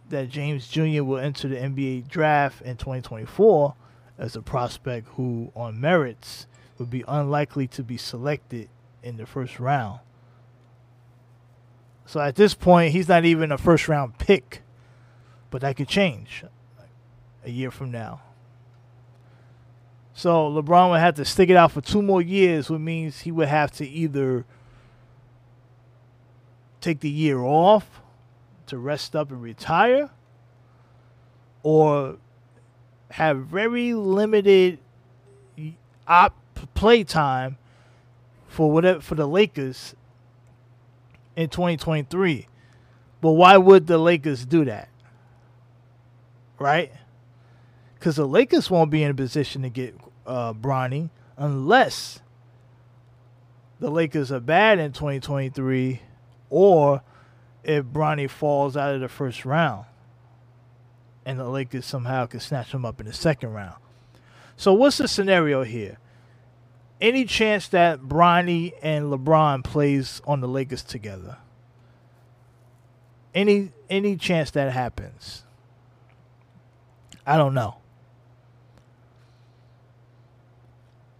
that 0.09 0.29
James 0.29 0.67
Jr. 0.67 1.03
will 1.03 1.17
enter 1.17 1.47
the 1.47 1.55
NBA 1.55 2.09
draft 2.09 2.61
in 2.61 2.75
2024 2.75 3.73
as 4.17 4.35
a 4.35 4.41
prospect 4.41 5.07
who, 5.15 5.51
on 5.55 5.79
merits, 5.79 6.45
would 6.77 6.89
be 6.89 7.05
unlikely 7.07 7.67
to 7.67 7.83
be 7.83 7.95
selected 7.95 8.67
in 9.01 9.15
the 9.15 9.25
first 9.25 9.59
round. 9.59 10.01
So 12.05 12.19
at 12.19 12.35
this 12.35 12.53
point, 12.53 12.91
he's 12.91 13.07
not 13.07 13.23
even 13.23 13.51
a 13.51 13.57
first 13.57 13.87
round 13.87 14.17
pick 14.17 14.63
but 15.53 15.61
that 15.61 15.77
could 15.77 15.87
change 15.87 16.43
a 17.45 17.51
year 17.51 17.69
from 17.69 17.91
now. 17.91 18.23
So 20.15 20.49
LeBron 20.49 20.89
would 20.89 20.99
have 20.99 21.13
to 21.17 21.25
stick 21.25 21.51
it 21.51 21.55
out 21.55 21.71
for 21.71 21.79
two 21.79 22.01
more 22.01 22.23
years, 22.23 22.71
which 22.71 22.79
means 22.79 23.19
he 23.19 23.31
would 23.31 23.49
have 23.49 23.69
to 23.73 23.87
either 23.87 24.45
take 26.81 27.01
the 27.01 27.09
year 27.09 27.39
off 27.43 28.01
to 28.73 28.79
rest 28.79 29.15
up 29.15 29.31
and 29.31 29.41
retire, 29.41 30.09
or 31.63 32.17
have 33.11 33.45
very 33.45 33.93
limited 33.93 34.79
op 36.07 36.35
play 36.73 37.03
time 37.03 37.57
for 38.47 38.71
whatever 38.71 38.99
for 38.99 39.15
the 39.15 39.27
Lakers 39.27 39.95
in 41.35 41.49
2023. 41.49 42.47
But 43.21 43.31
why 43.31 43.57
would 43.57 43.87
the 43.87 43.97
Lakers 43.97 44.45
do 44.45 44.65
that? 44.65 44.89
right? 46.63 46.91
Because 47.95 48.15
the 48.15 48.25
Lakers 48.25 48.71
won't 48.71 48.89
be 48.89 49.03
in 49.03 49.11
a 49.11 49.13
position 49.13 49.61
to 49.63 49.69
get 49.69 49.95
uh, 50.25 50.53
Bronny 50.53 51.09
unless 51.37 52.21
the 53.79 53.91
Lakers 53.91 54.31
are 54.31 54.39
bad 54.39 54.79
in 54.79 54.93
2023 54.93 56.01
or 56.49 57.01
if 57.63 57.85
Bronny 57.85 58.29
falls 58.29 58.75
out 58.75 58.95
of 58.95 59.01
the 59.01 59.07
first 59.07 59.45
round 59.45 59.85
and 61.25 61.39
the 61.39 61.47
Lakers 61.47 61.85
somehow 61.85 62.25
can 62.25 62.39
snatch 62.39 62.73
him 62.73 62.85
up 62.85 62.99
in 62.99 63.05
the 63.05 63.13
second 63.13 63.53
round. 63.53 63.75
So 64.57 64.73
what's 64.73 64.97
the 64.97 65.07
scenario 65.07 65.63
here? 65.63 65.97
Any 67.01 67.25
chance 67.25 67.67
that 67.69 68.01
Bronny 68.01 68.73
and 68.81 69.11
LeBron 69.11 69.63
plays 69.63 70.21
on 70.25 70.41
the 70.41 70.47
Lakers 70.47 70.83
together? 70.83 71.37
Any 73.33 73.71
any 73.89 74.15
chance 74.15 74.51
that 74.51 74.71
happens? 74.71 75.43
I 77.25 77.37
don't 77.37 77.53
know. 77.53 77.77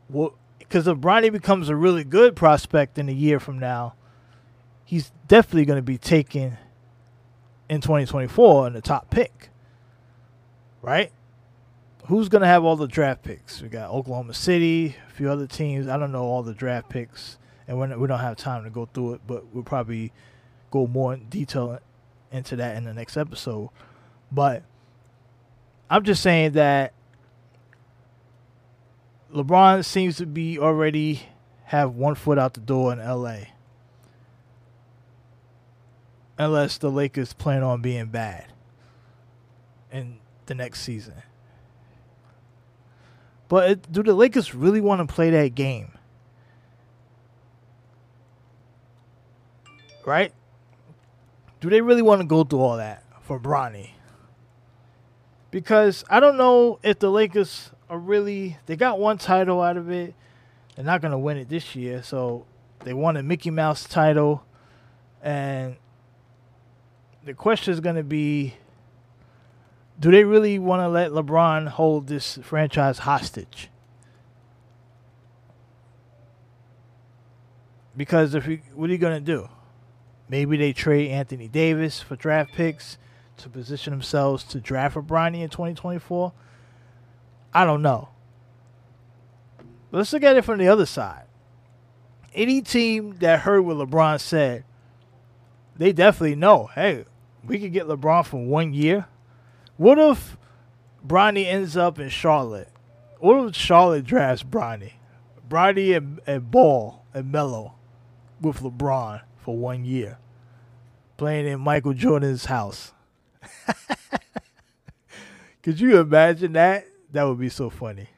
Well, 0.10 0.36
because 0.60 0.88
if 0.88 0.98
Bronny 0.98 1.32
becomes 1.32 1.70
a 1.70 1.76
really 1.76 2.04
good 2.04 2.36
prospect 2.36 2.98
in 2.98 3.10
a 3.10 3.14
year 3.14 3.40
from 3.40 3.58
now, 3.58 3.96
he's 4.94 5.12
definitely 5.28 5.66
going 5.66 5.80
to 5.80 5.82
be 5.82 5.98
taken 5.98 6.56
in 7.68 7.82
2024 7.82 8.68
in 8.68 8.74
the 8.74 8.82
top 8.82 9.10
pick. 9.10 9.50
Right? 10.84 11.12
Who's 12.06 12.30
going 12.30 12.44
to 12.44 12.48
have 12.48 12.64
all 12.64 12.76
the 12.76 12.88
draft 12.88 13.24
picks? 13.24 13.60
We 13.60 13.70
got 13.70 13.90
Oklahoma 13.90 14.36
City, 14.36 14.96
a 15.10 15.12
few 15.12 15.32
other 15.32 15.48
teams. 15.48 15.88
I 15.88 15.98
don't 15.98 16.12
know 16.12 16.26
all 16.26 16.44
the 16.44 16.54
draft 16.54 16.90
picks, 16.90 17.40
and 17.68 17.80
we 17.80 18.08
don't 18.08 18.20
have 18.20 18.38
time 18.38 18.66
to 18.66 18.70
go 18.70 18.88
through 18.94 19.16
it, 19.16 19.22
but 19.26 19.48
we'll 19.52 19.64
probably 19.64 20.12
go 20.70 20.86
more 20.86 21.16
in 21.16 21.26
detail 21.26 21.80
into 22.32 22.56
that 22.58 22.78
in 22.78 22.84
the 22.84 22.94
next 22.94 23.18
episode. 23.18 23.70
But 24.32 24.62
I'm 25.90 26.04
just 26.04 26.22
saying 26.22 26.52
that 26.52 26.94
LeBron 29.34 29.84
seems 29.84 30.18
to 30.18 30.28
be 30.28 30.60
already 30.60 31.24
have 31.64 31.96
one 31.96 32.14
foot 32.14 32.38
out 32.38 32.54
the 32.54 32.62
door 32.62 32.94
in 32.94 33.00
LA. 33.00 33.38
Unless 36.38 36.80
the 36.80 36.90
Lakers 36.90 37.34
plan 37.34 37.64
on 37.64 37.82
being 37.82 38.08
bad 38.08 38.48
in 39.92 40.20
the 40.48 40.56
next 40.56 40.82
season. 40.82 41.22
But 43.48 43.70
it, 43.70 43.92
do 43.92 44.02
the 44.02 44.14
Lakers 44.14 44.56
really 44.56 44.82
want 44.82 45.08
to 45.08 45.14
play 45.14 45.30
that 45.30 45.54
game? 45.54 45.94
right? 50.06 50.34
Do 51.62 51.70
they 51.70 51.82
really 51.82 52.02
want 52.02 52.22
to 52.22 52.28
go 52.28 52.44
through 52.44 52.60
all 52.60 52.78
that 52.78 53.04
for 53.22 53.40
Bronny? 53.40 53.92
Because 55.52 56.04
I 56.10 56.20
don't 56.20 56.38
know 56.38 56.80
if 56.84 57.00
the 57.00 57.10
Lakers 57.10 57.72
are 57.90 58.00
really 58.00 58.58
they 58.66 58.76
got 58.76 59.00
one 59.00 59.18
title 59.18 59.62
out 59.62 59.78
of 59.78 59.90
it. 59.90 60.14
They're 60.76 60.86
not 60.86 61.02
gonna 61.02 61.20
win 61.20 61.38
it 61.38 61.50
this 61.50 61.76
year, 61.76 62.02
so 62.02 62.46
they 62.80 62.94
won 62.94 63.16
a 63.18 63.24
Mickey 63.24 63.52
Mouse 63.52 63.84
title, 63.84 64.44
and 65.22 65.76
the 67.26 67.34
question 67.34 67.74
is 67.74 67.80
gonna 67.80 68.04
be 68.04 68.56
do 70.00 70.12
they 70.12 70.24
really 70.24 70.60
want 70.60 70.82
to 70.82 70.88
let 70.88 71.12
LeBron 71.12 71.68
hold 71.68 72.08
this 72.08 72.40
franchise 72.42 73.00
hostage? 73.00 73.70
Because 77.96 78.34
if 78.34 78.48
you, 78.48 78.60
what 78.74 78.90
are 78.90 78.94
you 78.94 78.98
gonna 78.98 79.20
do? 79.20 79.48
Maybe 80.28 80.58
they 80.58 80.74
trade 80.74 81.12
Anthony 81.12 81.48
Davis 81.48 82.02
for 82.02 82.16
draft 82.16 82.54
picks 82.54 82.98
to 83.38 83.50
position 83.50 83.92
themselves 83.92 84.44
to 84.46 84.60
draft 84.60 84.94
for 84.94 85.04
Bronny 85.04 85.42
in 85.42 85.50
2024. 85.50 86.34
I 87.54 87.66
don't 87.66 87.82
know. 87.82 88.10
Let's 89.92 90.12
look 90.12 90.24
at 90.24 90.36
it 90.36 90.44
from 90.44 90.58
the 90.58 90.68
other 90.68 90.88
side. 90.88 91.26
Any 92.34 92.62
team 92.62 93.18
that 93.20 93.42
heard 93.42 93.62
what 93.62 93.78
LeBron 93.78 94.20
said, 94.20 94.64
they 95.78 95.94
definitely 95.94 96.36
know. 96.36 96.72
Hey, 96.74 97.06
we 97.46 97.60
could 97.60 97.74
get 97.74 97.88
LeBron 97.88 98.26
for 98.26 98.44
one 98.44 98.74
year. 98.74 99.08
What 99.78 100.00
if 100.00 100.38
Bronny 101.06 101.46
ends 101.46 101.76
up 101.76 102.00
in 102.00 102.10
Charlotte? 102.10 102.70
What 103.20 103.50
if 103.50 103.56
Charlotte 103.56 104.06
drafts 104.06 104.44
Bronny? 104.44 104.94
Bronny 105.48 105.96
and, 105.96 106.20
and 106.26 106.50
Ball 106.50 107.04
and 107.14 107.32
Melo 107.32 107.76
with 108.42 108.60
LeBron 108.60 109.22
for 109.38 109.58
one 109.58 109.86
year, 109.86 110.18
playing 111.18 111.48
in 111.48 111.60
Michael 111.60 111.94
Jordan's 111.94 112.46
house. 112.46 112.92
Could 115.64 115.80
you 115.80 116.00
imagine 116.00 116.54
that? 116.54 116.86
That 117.12 117.24
would 117.24 117.40
be 117.40 117.50
so 117.50 117.70
funny. 117.70 118.10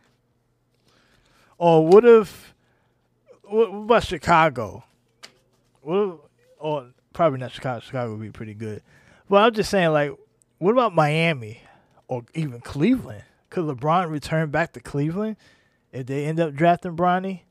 Or 1.57 1.85
what 1.85 2.05
if? 2.05 2.53
What 3.43 3.65
about 3.65 4.03
Chicago? 4.03 4.83
What? 5.81 5.97
If, 5.97 6.13
or 6.59 6.87
probably 7.13 7.39
not 7.39 7.51
Chicago. 7.51 7.79
Chicago 7.81 8.11
would 8.11 8.21
be 8.21 8.31
pretty 8.31 8.53
good. 8.53 8.81
But 9.29 9.37
I'm 9.37 9.53
just 9.53 9.69
saying, 9.69 9.91
like, 9.91 10.11
what 10.57 10.71
about 10.71 10.93
Miami 10.93 11.61
or 12.07 12.23
even 12.33 12.61
Cleveland? 12.61 13.23
Could 13.49 13.65
LeBron 13.65 14.09
return 14.09 14.51
back 14.51 14.73
to 14.73 14.79
Cleveland 14.79 15.37
if 15.91 16.05
they 16.05 16.25
end 16.25 16.39
up 16.39 16.53
drafting 16.53 16.95
Bronny 16.95 17.41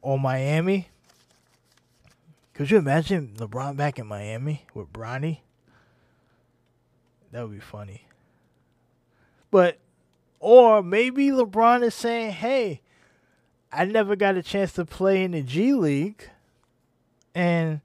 or 0.00 0.18
Miami? 0.18 0.88
Could 2.54 2.70
you 2.70 2.78
imagine 2.78 3.34
LeBron 3.36 3.76
back 3.76 3.98
in 3.98 4.06
Miami 4.06 4.66
with 4.74 4.92
Bronny? 4.92 5.40
That 7.32 7.42
would 7.42 7.54
be 7.54 7.60
funny. 7.60 8.06
But, 9.50 9.78
or 10.38 10.82
maybe 10.82 11.28
LeBron 11.28 11.82
is 11.82 11.94
saying, 11.94 12.32
hey, 12.32 12.82
I 13.72 13.86
never 13.86 14.16
got 14.16 14.36
a 14.36 14.42
chance 14.42 14.72
to 14.74 14.84
play 14.84 15.24
in 15.24 15.30
the 15.30 15.42
G 15.42 15.72
League. 15.72 16.28
And 17.34 17.80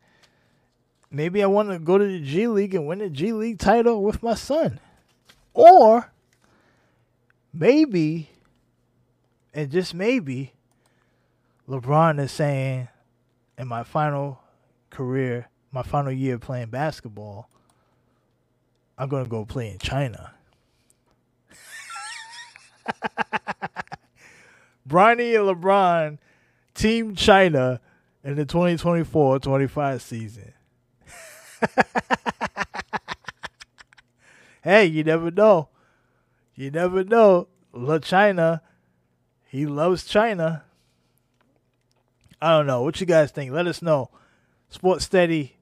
maybe 1.11 1.43
I 1.43 1.47
want 1.47 1.69
to 1.69 1.79
go 1.79 1.97
to 1.97 2.05
the 2.05 2.19
G 2.19 2.47
League 2.47 2.75
and 2.75 2.87
win 2.87 2.99
the 2.99 3.09
G 3.09 3.33
League 3.33 3.59
title 3.59 4.03
with 4.03 4.21
my 4.23 4.33
son. 4.33 4.79
Or 5.53 6.11
maybe, 7.53 8.29
and 9.53 9.71
just 9.71 9.93
maybe, 9.93 10.53
LeBron 11.67 12.19
is 12.19 12.31
saying, 12.31 12.87
in 13.57 13.67
my 13.67 13.83
final 13.83 14.39
career, 14.89 15.49
my 15.71 15.83
final 15.83 16.11
year 16.11 16.37
playing 16.37 16.69
basketball, 16.69 17.49
I'm 18.97 19.09
going 19.09 19.23
to 19.23 19.29
go 19.29 19.45
play 19.45 19.71
in 19.71 19.79
China. 19.79 20.33
Bronny 24.87 25.35
and 25.35 25.47
LeBron, 25.61 26.17
Team 26.73 27.15
China 27.15 27.81
in 28.23 28.35
the 28.35 28.45
2024 28.45 29.39
25 29.39 30.01
season. 30.01 30.53
hey, 34.63 34.85
you 34.85 35.03
never 35.03 35.31
know. 35.31 35.69
You 36.55 36.71
never 36.71 37.03
know. 37.03 37.47
La 37.73 37.99
China, 37.99 38.61
he 39.47 39.65
loves 39.65 40.05
China. 40.05 40.63
I 42.41 42.51
don't 42.51 42.67
know. 42.67 42.81
What 42.81 42.99
you 42.99 43.07
guys 43.07 43.31
think? 43.31 43.51
Let 43.51 43.67
us 43.67 43.81
know. 43.81 44.09
Sports 44.69 45.05
Steady 45.05 45.55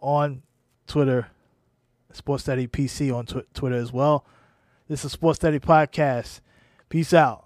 on 0.00 0.42
Twitter. 0.86 1.28
Sports 2.12 2.44
Steady 2.44 2.66
PC 2.66 3.14
on 3.14 3.26
tw- 3.26 3.52
Twitter 3.54 3.76
as 3.76 3.92
well. 3.92 4.24
This 4.88 5.04
is 5.04 5.12
Sports 5.12 5.38
Steady 5.38 5.58
Podcast. 5.58 6.40
Peace 6.88 7.12
out. 7.12 7.45